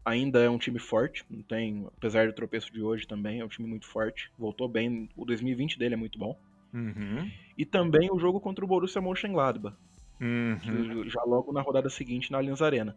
ainda 0.05 0.41
é 0.41 0.51
um 0.51 0.59
time 0.59 0.79
forte. 0.79 1.25
Não 1.31 1.43
tem, 1.43 1.87
apesar 1.97 2.27
do 2.27 2.33
tropeço 2.33 2.73
de 2.73 2.83
hoje 2.83 3.07
também, 3.07 3.41
é 3.41 3.45
um 3.45 3.49
time 3.49 3.69
muito 3.69 3.87
forte. 3.87 4.31
Voltou 4.39 4.69
bem. 4.69 5.09
O 5.17 5.25
2020 5.25 5.79
dele 5.79 5.95
é 5.95 5.97
muito 5.97 6.19
bom. 6.19 6.39
Uhum. 6.73 7.31
E 7.57 7.65
também 7.65 8.11
o 8.13 8.19
jogo 8.19 8.41
contra 8.41 8.65
o 8.65 8.69
Borussia 8.69 9.01
Mönchengladbach. 9.01 9.77
Uhum. 10.21 10.57
que 11.03 11.11
já 11.11 11.23
logo 11.25 11.53
na 11.53 11.61
rodada 11.61 11.91
seguinte 11.91 12.31
na 12.31 12.39
Allianz 12.39 12.63
Arena. 12.63 12.97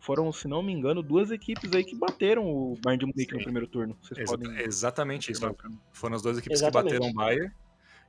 Foram, 0.00 0.30
se 0.32 0.46
não 0.48 0.62
me 0.62 0.72
engano, 0.72 1.02
duas 1.02 1.30
equipes 1.30 1.72
aí 1.72 1.84
que 1.84 1.94
bateram 1.94 2.44
o 2.46 2.76
Bayern 2.82 3.00
de 3.00 3.06
Munique 3.06 3.32
no 3.32 3.38
Sim. 3.38 3.44
primeiro 3.44 3.66
turno. 3.66 3.96
Vocês 4.02 4.18
Exa- 4.20 4.36
podem 4.36 4.58
exatamente 4.60 5.32
isso. 5.32 5.56
Foram 5.92 6.16
as 6.16 6.22
duas 6.22 6.38
equipes 6.38 6.60
Exatamente. 6.60 6.92
que 6.94 6.98
bateram 6.98 7.12
o 7.12 7.14
Bayern. 7.14 7.52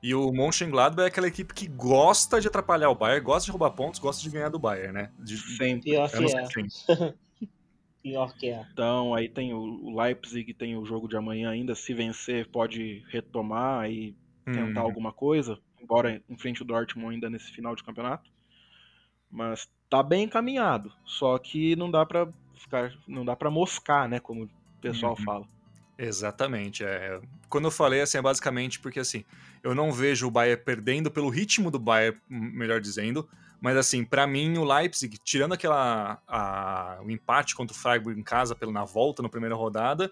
E 0.02 0.16
o 0.16 0.32
Mönchengladbach 0.32 1.04
é 1.04 1.08
aquela 1.08 1.28
equipe 1.28 1.54
que 1.54 1.68
gosta 1.68 2.40
de 2.40 2.48
atrapalhar 2.48 2.90
o 2.90 2.96
Bayern, 2.96 3.26
gosta 3.26 3.46
de 3.46 3.52
roubar 3.52 3.72
pontos, 3.72 4.00
gosta 4.00 4.24
de 4.24 4.30
ganhar 4.30 4.50
do 4.50 4.58
Bayern, 4.58 4.94
né? 4.94 5.12
De, 5.20 5.38
Sempre. 5.38 5.92
Pior 5.92 6.10
que 6.10 6.26
é. 6.26 7.14
pior 8.02 8.34
que 8.34 8.50
é. 8.50 8.66
Então, 8.72 9.14
aí 9.14 9.28
tem 9.28 9.54
o 9.54 9.94
Leipzig, 9.94 10.54
tem 10.54 10.78
o 10.78 10.86
jogo 10.86 11.08
de 11.08 11.18
amanhã 11.18 11.50
ainda. 11.50 11.76
Se 11.76 11.94
vencer, 11.94 12.48
pode 12.48 13.04
retomar 13.10 13.90
e 13.92 14.16
tentar 14.46 14.82
hum. 14.82 14.86
alguma 14.86 15.12
coisa, 15.12 15.60
embora 15.82 16.22
enfrente 16.30 16.62
o 16.62 16.66
Dortmund 16.66 17.16
ainda 17.16 17.30
nesse 17.30 17.52
final 17.52 17.76
de 17.76 17.84
campeonato. 17.84 18.30
Mas 19.30 19.70
tá 19.90 20.02
bem 20.02 20.24
encaminhado. 20.24 20.92
Só 21.06 21.38
que 21.38 21.76
não 21.76 21.92
dá 21.92 22.06
para 22.06 22.32
ficar, 22.56 22.94
não 23.06 23.26
dá 23.26 23.36
para 23.36 23.52
moscar, 23.52 24.08
né, 24.08 24.20
como 24.20 24.46
o 24.46 24.50
pessoal 24.82 25.16
uhum. 25.18 25.26
fala. 25.26 25.59
Exatamente. 26.00 26.86
É. 26.86 27.20
Quando 27.50 27.66
eu 27.66 27.72
falei 27.72 28.00
assim, 28.00 28.18
é 28.18 28.22
basicamente 28.22 28.80
porque 28.80 29.02
assim, 29.02 29.26
eu 29.62 29.76
não 29.76 29.92
vejo 29.92 30.28
o 30.28 30.32
Bayern 30.32 30.64
perdendo 30.64 31.12
pelo 31.12 31.28
ritmo 31.28 31.70
do 31.70 31.78
Bayern, 31.78 32.18
melhor 32.30 32.80
dizendo, 32.80 33.28
mas 33.60 33.76
assim, 33.76 34.06
para 34.06 34.26
mim 34.26 34.58
o 34.58 34.64
Leipzig, 34.64 35.18
tirando 35.18 35.54
aquela 35.54 36.22
a, 36.26 37.00
o 37.04 37.12
empate 37.12 37.54
contra 37.54 37.76
o 37.76 37.78
Freiburg 37.78 38.18
em 38.18 38.24
casa 38.24 38.56
pelo 38.56 38.72
na 38.72 38.86
volta 38.86 39.22
na 39.22 39.28
primeira 39.28 39.56
rodada, 39.56 40.10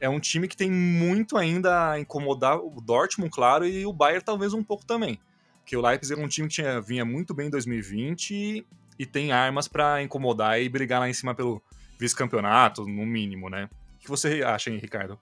é 0.00 0.08
um 0.08 0.18
time 0.18 0.48
que 0.48 0.56
tem 0.56 0.72
muito 0.72 1.36
ainda 1.36 1.92
a 1.92 2.00
incomodar 2.00 2.58
o 2.58 2.80
Dortmund, 2.80 3.30
claro, 3.30 3.64
e 3.64 3.86
o 3.86 3.92
Bayern 3.92 4.24
talvez 4.24 4.52
um 4.52 4.64
pouco 4.64 4.84
também. 4.84 5.20
Porque 5.60 5.76
o 5.76 5.80
Leipzig 5.80 6.20
é 6.20 6.24
um 6.24 6.28
time 6.28 6.48
que 6.48 6.54
tinha, 6.54 6.80
vinha 6.80 7.04
muito 7.04 7.32
bem 7.32 7.46
em 7.46 7.50
2020 7.50 8.34
e, 8.34 8.66
e 8.98 9.06
tem 9.06 9.30
armas 9.30 9.68
para 9.68 10.02
incomodar 10.02 10.60
e 10.60 10.68
brigar 10.68 10.98
lá 10.98 11.08
em 11.08 11.12
cima 11.12 11.32
pelo 11.32 11.62
vice-campeonato, 11.96 12.86
no 12.86 13.06
mínimo, 13.06 13.48
né? 13.48 13.68
O 13.96 13.98
que 14.00 14.08
você 14.08 14.42
acha, 14.42 14.70
hein, 14.70 14.78
Ricardo? 14.78 15.18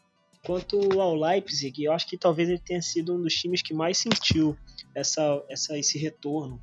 Quanto 0.47 1.01
ao 1.01 1.17
Leipzig, 1.17 1.83
eu 1.83 1.93
acho 1.93 2.07
que 2.07 2.17
talvez 2.17 2.49
ele 2.49 2.61
tenha 2.61 2.81
sido 2.81 3.17
um 3.17 3.21
dos 3.21 3.35
times 3.35 3.63
que 3.63 3.75
mais 3.75 3.99
sentiu 3.99 4.57
essa, 4.95 5.45
essa, 5.51 5.77
esse 5.77 5.99
retorno, 5.99 6.63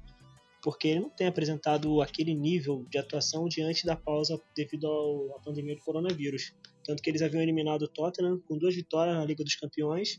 porque 0.63 0.87
ele 0.87 1.01
não 1.01 1.09
tem 1.09 1.27
apresentado 1.27 2.01
aquele 2.01 2.33
nível 2.33 2.85
de 2.89 2.97
atuação 2.97 3.45
diante 3.45 3.85
da 3.85 3.97
pausa 3.97 4.41
devido 4.55 4.87
ao, 4.87 5.35
à 5.35 5.39
pandemia 5.41 5.75
do 5.75 5.81
coronavírus. 5.81 6.55
Tanto 6.85 7.03
que 7.03 7.09
eles 7.09 7.21
haviam 7.21 7.43
eliminado 7.43 7.81
o 7.81 7.87
Tottenham 7.89 8.39
com 8.47 8.57
duas 8.57 8.73
vitórias 8.73 9.17
na 9.17 9.25
Liga 9.25 9.43
dos 9.43 9.55
Campeões 9.55 10.17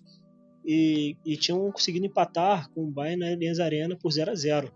e, 0.62 1.16
e 1.24 1.34
tinham 1.34 1.72
conseguido 1.72 2.04
empatar 2.04 2.70
com 2.70 2.84
o 2.84 2.90
Bayern 2.90 3.20
na 3.20 3.32
Allianz 3.32 3.60
Arena 3.60 3.96
por 3.96 4.12
0 4.12 4.30
a 4.30 4.34
0 4.34 4.70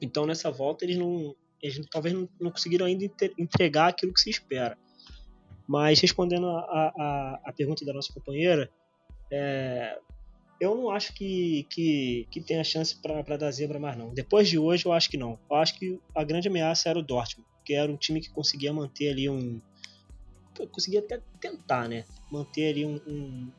Então 0.00 0.26
nessa 0.26 0.48
volta 0.48 0.84
eles 0.84 0.96
não, 0.96 1.34
eles 1.60 1.84
talvez 1.90 2.14
não, 2.14 2.28
não 2.40 2.52
conseguiram 2.52 2.86
ainda 2.86 3.04
entregar 3.36 3.88
aquilo 3.88 4.14
que 4.14 4.20
se 4.20 4.30
espera. 4.30 4.78
Mas 5.66 6.00
respondendo 6.00 6.48
a, 6.48 6.60
a, 6.60 7.40
a 7.44 7.52
pergunta 7.52 7.84
da 7.84 7.92
nossa 7.92 8.12
companheira, 8.12 8.70
é, 9.30 9.98
eu 10.60 10.74
não 10.74 10.90
acho 10.90 11.12
que, 11.12 11.66
que, 11.70 12.26
que 12.30 12.40
tenha 12.40 12.62
chance 12.62 12.96
para 12.96 13.36
dar 13.36 13.50
zebra 13.50 13.78
mais 13.78 13.96
não. 13.96 14.14
Depois 14.14 14.48
de 14.48 14.58
hoje, 14.58 14.86
eu 14.86 14.92
acho 14.92 15.10
que 15.10 15.16
não. 15.16 15.38
Eu 15.50 15.56
acho 15.56 15.78
que 15.78 16.00
a 16.14 16.24
grande 16.24 16.48
ameaça 16.48 16.88
era 16.88 16.98
o 16.98 17.02
Dortmund, 17.02 17.48
que 17.64 17.74
era 17.74 17.90
um 17.90 17.96
time 17.96 18.20
que 18.20 18.30
conseguia 18.30 18.72
manter 18.72 19.10
ali 19.10 19.28
um, 19.28 19.60
conseguia 20.70 21.00
até 21.00 21.20
tentar, 21.40 21.88
né? 21.88 22.04
Manter 22.30 22.70
ali 22.70 22.86
um, 22.86 23.00
um 23.06 23.52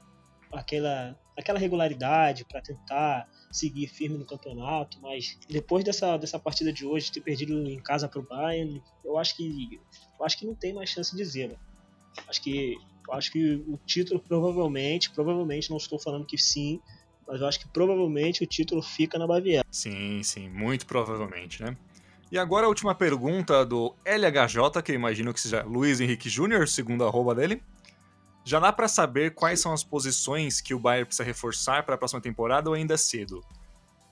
aquela, 0.52 1.18
aquela 1.38 1.60
regularidade 1.60 2.46
para 2.46 2.62
tentar 2.62 3.30
seguir 3.52 3.88
firme 3.88 4.18
no 4.18 4.26
campeonato, 4.26 5.00
mas 5.02 5.38
depois 5.50 5.84
dessa, 5.84 6.18
dessa 6.18 6.40
partida 6.40 6.72
de 6.74 6.86
hoje, 6.86 7.12
ter 7.12 7.22
perdido 7.22 7.54
em 7.68 7.80
casa 7.82 8.08
para 8.08 8.20
o 8.20 8.24
Bayern, 8.24 8.82
eu 9.04 9.18
acho 9.18 9.36
que 9.36 9.80
eu 10.20 10.26
acho 10.26 10.38
que 10.38 10.46
não 10.46 10.56
tem 10.56 10.74
mais 10.74 10.90
chance 10.90 11.16
de 11.16 11.24
zebra. 11.24 11.60
Acho 12.28 12.42
que 12.42 12.78
acho 13.12 13.32
que 13.32 13.64
o 13.68 13.80
título 13.86 14.20
provavelmente, 14.20 15.10
provavelmente 15.12 15.70
não 15.70 15.78
estou 15.78 15.98
falando 15.98 16.26
que 16.26 16.38
sim, 16.38 16.80
mas 17.28 17.42
eu 17.42 17.48
acho 17.48 17.60
que 17.60 17.68
provavelmente 17.70 18.44
o 18.44 18.48
título 18.48 18.82
fica 18.82 19.18
na 19.18 19.28
Baviera. 19.28 19.66
Sim, 19.72 20.22
sim, 20.24 20.50
muito 20.50 20.86
provavelmente, 20.86 21.62
né? 21.62 21.76
E 22.32 22.38
agora 22.38 22.66
a 22.66 22.70
última 22.70 22.94
pergunta 22.94 23.66
do 23.66 23.96
LHJ, 24.06 24.82
que 24.84 24.92
eu 24.92 24.96
imagino 24.96 25.34
que 25.34 25.40
seja 25.40 25.64
Luiz 25.64 26.02
Henrique 26.02 26.30
Júnior, 26.30 26.68
segundo 26.68 27.06
arroba 27.06 27.34
dele. 27.34 27.62
Já 28.44 28.60
dá 28.60 28.72
para 28.72 28.88
saber 28.88 29.34
quais 29.34 29.60
são 29.60 29.74
as 29.74 29.84
posições 29.84 30.62
que 30.62 30.74
o 30.74 30.80
Bayern 30.80 31.06
precisa 31.06 31.24
reforçar 31.24 31.84
para 31.84 31.96
a 31.96 31.98
próxima 31.98 32.22
temporada 32.22 32.70
ou 32.70 32.76
ainda 32.76 32.94
é 32.94 32.98
cedo? 32.98 33.42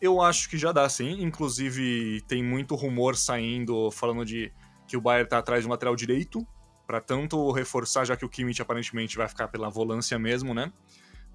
Eu 0.01 0.21
acho 0.21 0.49
que 0.49 0.57
já 0.57 0.71
dá 0.71 0.87
sim, 0.87 1.21
inclusive 1.21 2.21
tem 2.27 2.43
muito 2.43 2.75
rumor 2.75 3.15
saindo 3.15 3.89
falando 3.91 4.25
de 4.25 4.51
que 4.87 4.95
o 4.95 5.01
Bayern 5.01 5.25
está 5.25 5.37
atrás 5.37 5.63
de 5.63 5.67
um 5.67 5.71
lateral 5.71 5.95
direito, 5.95 6.45
para 6.85 7.01
tanto 7.01 7.51
reforçar, 7.51 8.05
já 8.05 8.15
que 8.15 8.25
o 8.25 8.29
Kimmich 8.29 8.61
aparentemente 8.61 9.17
vai 9.17 9.27
ficar 9.27 9.47
pela 9.47 9.69
volância 9.69 10.17
mesmo, 10.19 10.53
né? 10.53 10.71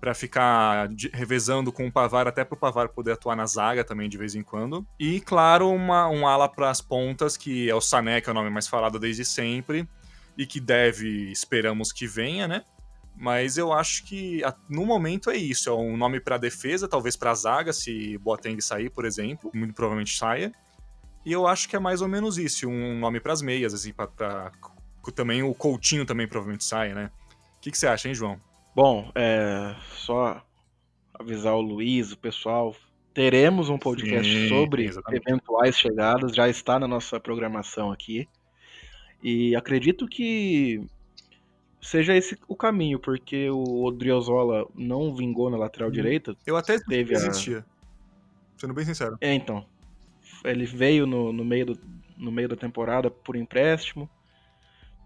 para 0.00 0.14
ficar 0.14 0.88
revezando 1.12 1.70
com 1.70 1.86
o 1.86 1.92
Pavar, 1.92 2.26
até 2.26 2.42
para 2.42 2.54
o 2.54 2.58
Pavar 2.58 2.88
poder 2.88 3.12
atuar 3.12 3.36
na 3.36 3.44
zaga 3.44 3.84
também 3.84 4.08
de 4.08 4.16
vez 4.16 4.34
em 4.34 4.42
quando. 4.42 4.86
E, 4.98 5.20
claro, 5.20 5.68
uma, 5.68 6.08
um 6.08 6.26
ala 6.26 6.48
para 6.48 6.70
as 6.70 6.80
pontas, 6.80 7.36
que 7.36 7.68
é 7.68 7.74
o 7.74 7.82
Sané, 7.82 8.20
que 8.20 8.30
é 8.30 8.32
o 8.32 8.34
nome 8.34 8.48
mais 8.48 8.66
falado 8.66 8.98
desde 8.98 9.26
sempre, 9.26 9.86
e 10.38 10.46
que 10.46 10.58
deve, 10.58 11.30
esperamos 11.30 11.92
que 11.92 12.06
venha, 12.06 12.48
né? 12.48 12.64
Mas 13.14 13.58
eu 13.58 13.70
acho 13.70 14.04
que 14.04 14.40
no 14.66 14.86
momento 14.86 15.28
é 15.28 15.36
isso, 15.36 15.68
é 15.68 15.74
um 15.74 15.94
nome 15.98 16.18
para 16.18 16.38
defesa, 16.38 16.88
talvez 16.88 17.14
para 17.14 17.34
zaga, 17.34 17.70
se 17.70 18.16
Boateng 18.18 18.58
sair, 18.62 18.88
por 18.88 19.04
exemplo, 19.04 19.50
muito 19.52 19.74
provavelmente 19.74 20.16
saia. 20.16 20.50
E 21.26 21.30
eu 21.30 21.46
acho 21.46 21.68
que 21.68 21.76
é 21.76 21.78
mais 21.78 22.00
ou 22.00 22.08
menos 22.08 22.38
isso, 22.38 22.66
um 22.66 22.98
nome 22.98 23.20
para 23.20 23.34
as 23.34 23.42
meias, 23.42 23.74
assim, 23.74 23.92
para 23.92 24.50
também 25.12 25.42
o 25.42 25.54
Coutinho 25.54 26.04
também 26.04 26.28
provavelmente 26.28 26.64
saia, 26.64 26.94
né? 26.94 27.10
O 27.56 27.60
que, 27.60 27.70
que 27.70 27.78
você 27.78 27.86
acha, 27.86 28.08
hein, 28.08 28.14
João? 28.14 28.40
Bom, 28.74 29.10
é, 29.14 29.74
só 29.96 30.42
avisar 31.12 31.54
o 31.54 31.60
Luiz, 31.60 32.12
o 32.12 32.18
pessoal, 32.18 32.74
teremos 33.12 33.68
um 33.68 33.78
podcast 33.78 34.32
Sim, 34.32 34.48
sobre 34.48 34.84
exatamente. 34.84 35.22
eventuais 35.26 35.76
chegadas, 35.76 36.34
já 36.34 36.48
está 36.48 36.78
na 36.78 36.88
nossa 36.88 37.20
programação 37.20 37.92
aqui. 37.92 38.28
E 39.22 39.54
acredito 39.54 40.06
que 40.06 40.82
seja 41.80 42.16
esse 42.16 42.38
o 42.48 42.56
caminho, 42.56 42.98
porque 42.98 43.50
o 43.50 43.84
Odriozola 43.84 44.66
não 44.74 45.14
vingou 45.14 45.50
na 45.50 45.56
lateral 45.56 45.88
hum. 45.88 45.92
direita. 45.92 46.36
Eu 46.46 46.56
até 46.56 46.78
teve 46.78 47.14
existia. 47.14 47.58
A... 47.58 47.64
Sendo 48.58 48.74
bem 48.74 48.84
sincero. 48.84 49.16
É, 49.20 49.34
então. 49.34 49.64
Ele 50.44 50.64
veio 50.64 51.06
no, 51.06 51.32
no, 51.32 51.44
meio, 51.44 51.66
do, 51.66 51.80
no 52.16 52.32
meio 52.32 52.48
da 52.48 52.56
temporada 52.56 53.10
por 53.10 53.36
empréstimo. 53.36 54.08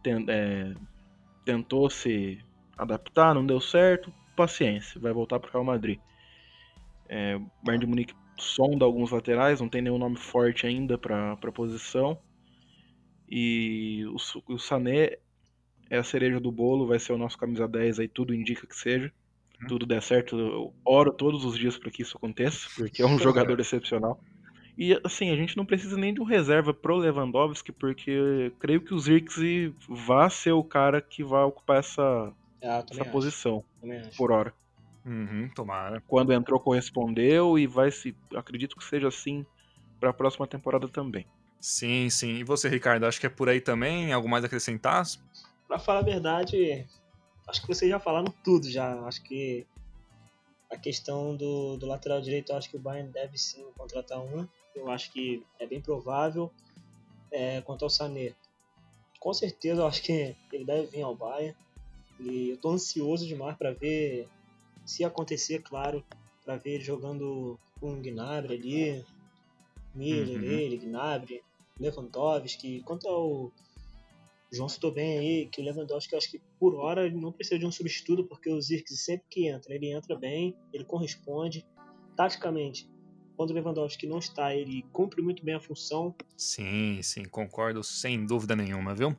É, 0.07 0.75
tentou 1.45 1.89
se 1.89 2.39
adaptar, 2.77 3.35
não 3.35 3.47
deu 3.47 3.61
certo, 3.61 4.13
paciência, 4.37 5.01
vai 5.01 5.13
voltar 5.13 5.39
para 5.39 5.49
o 5.49 5.53
Real 5.53 5.65
Madrid. 5.65 5.99
É, 7.09 7.37
o 7.37 7.51
Bayern 7.63 7.85
de 7.85 7.91
Munique 7.91 8.15
sonda 8.39 8.85
alguns 8.85 9.11
laterais, 9.11 9.61
não 9.61 9.69
tem 9.69 9.83
nenhum 9.83 9.99
nome 9.99 10.17
forte 10.17 10.67
ainda 10.67 10.99
para 10.99 11.33
a 11.33 11.53
posição. 11.53 12.19
E 13.29 14.05
o, 14.07 14.17
o 14.53 14.59
Sané 14.59 15.19
é 15.91 15.99
a 15.99 16.03
cereja 16.03 16.41
do 16.41 16.51
bolo, 16.51 16.87
vai 16.87 16.99
ser 16.99 17.13
o 17.13 17.19
nosso 17.19 17.39
camisa 17.39 17.69
10 17.69 18.01
aí, 18.01 18.09
tudo 18.09 18.35
indica 18.35 18.67
que 18.67 18.77
seja. 18.77 19.13
Hum. 19.63 19.67
Tudo 19.69 19.87
der 19.87 20.03
certo, 20.03 20.39
eu 20.39 20.75
oro 20.85 21.13
todos 21.13 21.45
os 21.45 21.57
dias 21.57 21.79
para 21.79 21.91
que 21.91 22.03
isso 22.03 22.17
aconteça, 22.17 22.69
porque 22.77 23.03
é 23.03 23.07
um 23.07 23.19
jogador 23.19 23.59
excepcional. 23.61 24.21
E 24.77 25.01
assim, 25.05 25.31
a 25.31 25.37
gente 25.37 25.57
não 25.57 25.65
precisa 25.65 25.97
nem 25.97 26.13
de 26.13 26.21
um 26.21 26.25
reserva 26.25 26.75
pro 26.75 26.97
Lewandowski, 26.97 27.71
porque 27.71 28.53
creio 28.59 28.81
que 28.81 28.93
o 28.93 28.99
Zirkzee 28.99 29.75
vai 29.89 30.29
ser 30.31 30.53
o 30.53 30.65
cara 30.65 31.01
que 31.01 31.23
vai 31.23 31.45
ocupar 31.45 31.79
essa 31.79 32.33
ah, 32.63 32.85
essa 32.91 33.03
acho. 33.03 33.11
posição 33.11 33.65
por 34.17 34.33
hora. 34.33 34.53
Uhum, 35.05 35.51
tomara. 35.55 36.03
Quando 36.07 36.33
entrou, 36.33 36.59
correspondeu 36.59 37.59
e 37.59 37.67
vai 37.67 37.91
se. 37.91 38.17
Acredito 38.35 38.75
que 38.75 38.83
seja 38.83 39.09
assim 39.09 39.45
para 40.01 40.11
a 40.11 40.15
próxima 40.15 40.47
temporada 40.47 40.89
também. 40.89 41.27
Sim, 41.61 42.11
sim. 42.11 42.37
E 42.37 42.45
você, 42.45 42.69
Ricardo, 42.69 43.07
acho 43.07 43.21
que 43.21 43.27
é 43.27 43.31
por 43.31 43.49
aí 43.49 43.61
também? 43.61 44.13
Algo 44.13 44.29
mais 44.29 44.45
a 44.45 44.47
acrescentar? 44.47 45.05
Para 45.69 45.79
falar 45.79 46.01
a 46.01 46.03
verdade, 46.03 46.87
acho 47.47 47.61
que 47.61 47.69
vocês 47.69 47.91
já 47.91 47.99
falaram 48.01 48.33
tudo 48.43 48.71
já. 48.71 48.99
Acho 49.07 49.23
que 49.23 49.67
a 50.71 50.77
questão 50.77 51.37
do, 51.37 51.77
do 51.77 51.87
lateral 51.87 52.21
direito, 52.21 52.53
acho 52.53 52.69
que 52.69 52.77
o 52.77 52.81
Bayern 52.81 53.11
deve 53.11 53.39
sim 53.39 53.65
contratar 53.77 54.21
um. 54.21 54.47
Eu 54.75 54.91
acho 54.91 55.13
que 55.13 55.43
é 55.59 55.67
bem 55.67 55.81
provável. 55.81 56.51
É, 57.31 57.61
quanto 57.63 57.85
ao 57.85 57.91
Sané, 57.91 58.35
com 59.19 59.33
certeza 59.33 59.81
eu 59.81 59.87
acho 59.87 60.03
que 60.03 60.37
ele 60.53 60.65
deve 60.65 60.87
vir 60.89 61.03
ao 61.03 61.15
Bayern. 61.15 61.57
E 62.21 62.51
eu 62.51 62.57
tô 62.57 62.71
ansioso 62.71 63.27
demais 63.27 63.57
para 63.57 63.73
ver 63.73 64.29
se 64.85 65.05
acontecer, 65.05 65.63
claro, 65.63 66.05
para 66.45 66.57
ver 66.57 66.75
ele 66.75 66.85
jogando 66.85 67.59
com 67.81 67.93
o 67.93 68.01
Gnabry 68.01 68.55
ali, 68.55 69.05
Miller, 69.95 70.39
uhum. 70.39 70.45
ele, 70.45 70.77
Gnabry, 70.79 71.43
Lewandowski. 71.79 72.83
Quanto 72.83 73.09
ao 73.09 73.53
João 74.53 74.69
citou 74.69 74.93
bem 74.93 75.19
aí 75.19 75.47
que 75.47 75.61
o 75.61 75.65
Lewandowski, 75.65 76.15
eu 76.15 76.19
acho 76.19 76.31
que 76.31 76.41
por 76.59 76.75
hora 76.75 77.07
ele 77.07 77.17
não 77.17 77.33
precisa 77.33 77.59
de 77.59 77.67
um 77.67 77.73
substituto, 77.73 78.25
porque 78.25 78.51
o 78.51 78.61
Zirkzee 78.61 78.97
sempre 78.97 79.27
que 79.29 79.49
entra, 79.49 79.75
ele 79.75 79.91
entra 79.91 80.17
bem, 80.17 80.55
ele 80.73 80.85
corresponde. 80.85 81.67
Taticamente, 82.17 82.89
quando 83.37 83.51
o 83.51 83.53
Lewandowski 83.55 84.07
não 84.07 84.19
está, 84.19 84.55
ele 84.55 84.85
cumpre 84.93 85.23
muito 85.23 85.45
bem 85.45 85.55
a 85.55 85.61
função. 85.61 86.15
Sim, 86.37 87.01
sim, 87.03 87.25
concordo 87.25 87.83
sem 87.83 88.25
dúvida 88.25 88.55
nenhuma, 88.55 88.95
viu? 88.95 89.17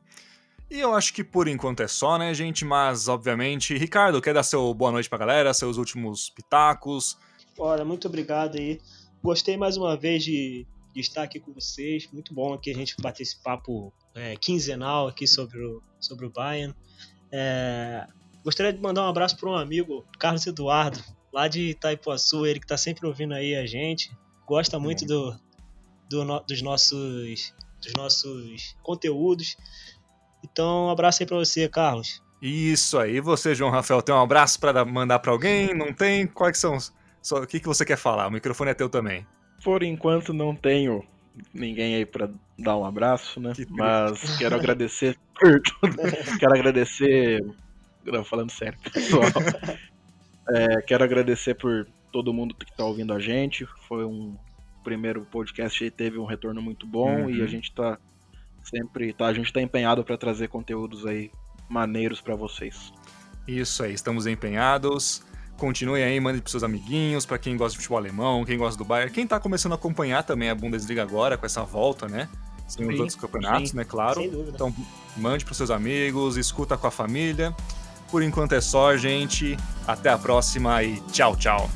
E 0.68 0.80
eu 0.80 0.94
acho 0.94 1.14
que 1.14 1.22
por 1.22 1.46
enquanto 1.46 1.82
é 1.82 1.88
só, 1.88 2.18
né, 2.18 2.34
gente? 2.34 2.64
Mas, 2.64 3.06
obviamente, 3.06 3.76
Ricardo, 3.76 4.20
quer 4.20 4.34
dar 4.34 4.42
seu 4.42 4.74
boa 4.74 4.90
noite 4.90 5.08
pra 5.08 5.18
galera, 5.18 5.54
seus 5.54 5.76
últimos 5.76 6.30
pitacos? 6.30 7.16
Olha, 7.58 7.84
muito 7.84 8.08
obrigado 8.08 8.56
aí. 8.56 8.80
Gostei 9.22 9.56
mais 9.56 9.76
uma 9.76 9.96
vez 9.96 10.24
de, 10.24 10.66
de 10.92 11.00
estar 11.00 11.22
aqui 11.22 11.38
com 11.38 11.52
vocês. 11.52 12.08
Muito 12.12 12.34
bom 12.34 12.52
aqui 12.52 12.70
a 12.70 12.74
gente 12.74 12.96
bater 13.00 13.22
esse 13.22 13.40
papo 13.42 13.92
é, 14.14 14.36
quinzenal 14.36 15.06
aqui 15.06 15.26
sobre 15.26 15.58
o, 15.64 15.82
sobre 16.00 16.26
o 16.26 16.30
Bayern. 16.30 16.74
É, 17.30 18.06
gostaria 18.42 18.72
de 18.72 18.80
mandar 18.80 19.02
um 19.02 19.08
abraço 19.08 19.36
para 19.36 19.50
um 19.50 19.54
amigo, 19.54 20.04
Carlos 20.18 20.46
Eduardo, 20.46 20.98
lá 21.36 21.48
de 21.48 21.70
Itaipuaçu, 21.70 22.46
ele 22.46 22.58
que 22.58 22.64
está 22.64 22.78
sempre 22.78 23.06
ouvindo 23.06 23.34
aí 23.34 23.54
a 23.54 23.66
gente. 23.66 24.10
Gosta 24.46 24.78
muito 24.78 25.04
do, 25.04 25.32
do 26.08 26.40
dos, 26.48 26.62
nossos, 26.62 27.54
dos 27.82 27.92
nossos 27.94 28.74
conteúdos. 28.82 29.54
Então, 30.42 30.86
um 30.86 30.90
abraço 30.90 31.22
aí 31.22 31.26
para 31.26 31.36
você, 31.36 31.68
Carlos. 31.68 32.22
Isso 32.40 32.98
aí, 32.98 33.20
você, 33.20 33.54
João 33.54 33.70
Rafael, 33.70 34.00
tem 34.00 34.14
um 34.14 34.20
abraço 34.20 34.58
para 34.58 34.82
mandar 34.82 35.18
para 35.18 35.30
alguém? 35.30 35.74
Não 35.74 35.92
tem? 35.92 36.26
Quais 36.26 36.56
são? 36.56 36.78
Só, 37.20 37.42
o 37.42 37.46
que, 37.46 37.60
que 37.60 37.66
você 37.66 37.84
quer 37.84 37.98
falar? 37.98 38.28
O 38.28 38.30
microfone 38.30 38.70
é 38.70 38.74
teu 38.74 38.88
também. 38.88 39.26
Por 39.62 39.82
enquanto 39.82 40.32
não 40.32 40.56
tenho 40.56 41.04
ninguém 41.52 41.96
aí 41.96 42.06
para 42.06 42.30
dar 42.58 42.78
um 42.78 42.84
abraço, 42.84 43.40
né? 43.40 43.52
Que 43.54 43.66
Mas 43.68 44.20
quero 44.38 44.54
agradecer 44.54 45.18
por 45.38 45.60
tudo. 45.60 45.96
quero 46.38 46.54
agradecer. 46.54 47.44
falando 48.24 48.50
sério, 48.50 48.78
pessoal. 48.90 49.24
É, 50.48 50.80
quero 50.82 51.04
agradecer 51.04 51.54
por 51.54 51.86
todo 52.12 52.32
mundo 52.32 52.54
que 52.54 52.64
está 52.64 52.84
ouvindo 52.84 53.12
a 53.12 53.20
gente. 53.20 53.66
Foi 53.88 54.04
um 54.04 54.36
primeiro 54.84 55.26
podcast 55.30 55.84
e 55.84 55.90
teve 55.90 56.18
um 56.18 56.24
retorno 56.24 56.62
muito 56.62 56.86
bom 56.86 57.22
uhum. 57.22 57.30
e 57.30 57.42
a 57.42 57.46
gente 57.46 57.70
está 57.70 57.98
sempre, 58.62 59.12
tá, 59.12 59.26
a 59.26 59.32
gente 59.32 59.52
tá 59.52 59.60
empenhado 59.60 60.04
para 60.04 60.16
trazer 60.16 60.48
conteúdos 60.48 61.04
aí 61.04 61.30
maneiros 61.68 62.20
para 62.20 62.36
vocês. 62.36 62.92
Isso 63.46 63.82
aí, 63.82 63.92
estamos 63.92 64.26
empenhados. 64.26 65.22
Continue 65.56 66.02
aí, 66.02 66.20
mande 66.20 66.40
pros 66.40 66.50
seus 66.50 66.62
amiguinhos, 66.62 67.24
para 67.24 67.38
quem 67.38 67.56
gosta 67.56 67.72
de 67.72 67.78
futebol 67.78 67.98
alemão, 67.98 68.44
quem 68.44 68.58
gosta 68.58 68.76
do 68.76 68.84
Bayern, 68.84 69.12
quem 69.12 69.26
tá 69.26 69.40
começando 69.40 69.72
a 69.72 69.74
acompanhar 69.76 70.22
também 70.22 70.50
a 70.50 70.54
Bundesliga 70.54 71.02
agora 71.02 71.38
com 71.38 71.46
essa 71.46 71.62
volta, 71.62 72.06
né? 72.06 72.28
Sem 72.68 72.86
os 72.86 73.00
outros 73.00 73.16
campeonatos, 73.16 73.70
sim. 73.70 73.76
né? 73.76 73.84
Claro. 73.84 74.22
Então, 74.22 74.74
mande 75.16 75.44
pros 75.44 75.56
seus 75.56 75.70
amigos, 75.70 76.36
escuta 76.36 76.76
com 76.76 76.86
a 76.86 76.90
família. 76.90 77.54
Por 78.10 78.22
enquanto 78.22 78.54
é 78.54 78.60
só, 78.60 78.96
gente. 78.96 79.56
Até 79.86 80.10
a 80.10 80.18
próxima 80.18 80.82
e 80.82 81.00
tchau, 81.12 81.36
tchau. 81.36 81.70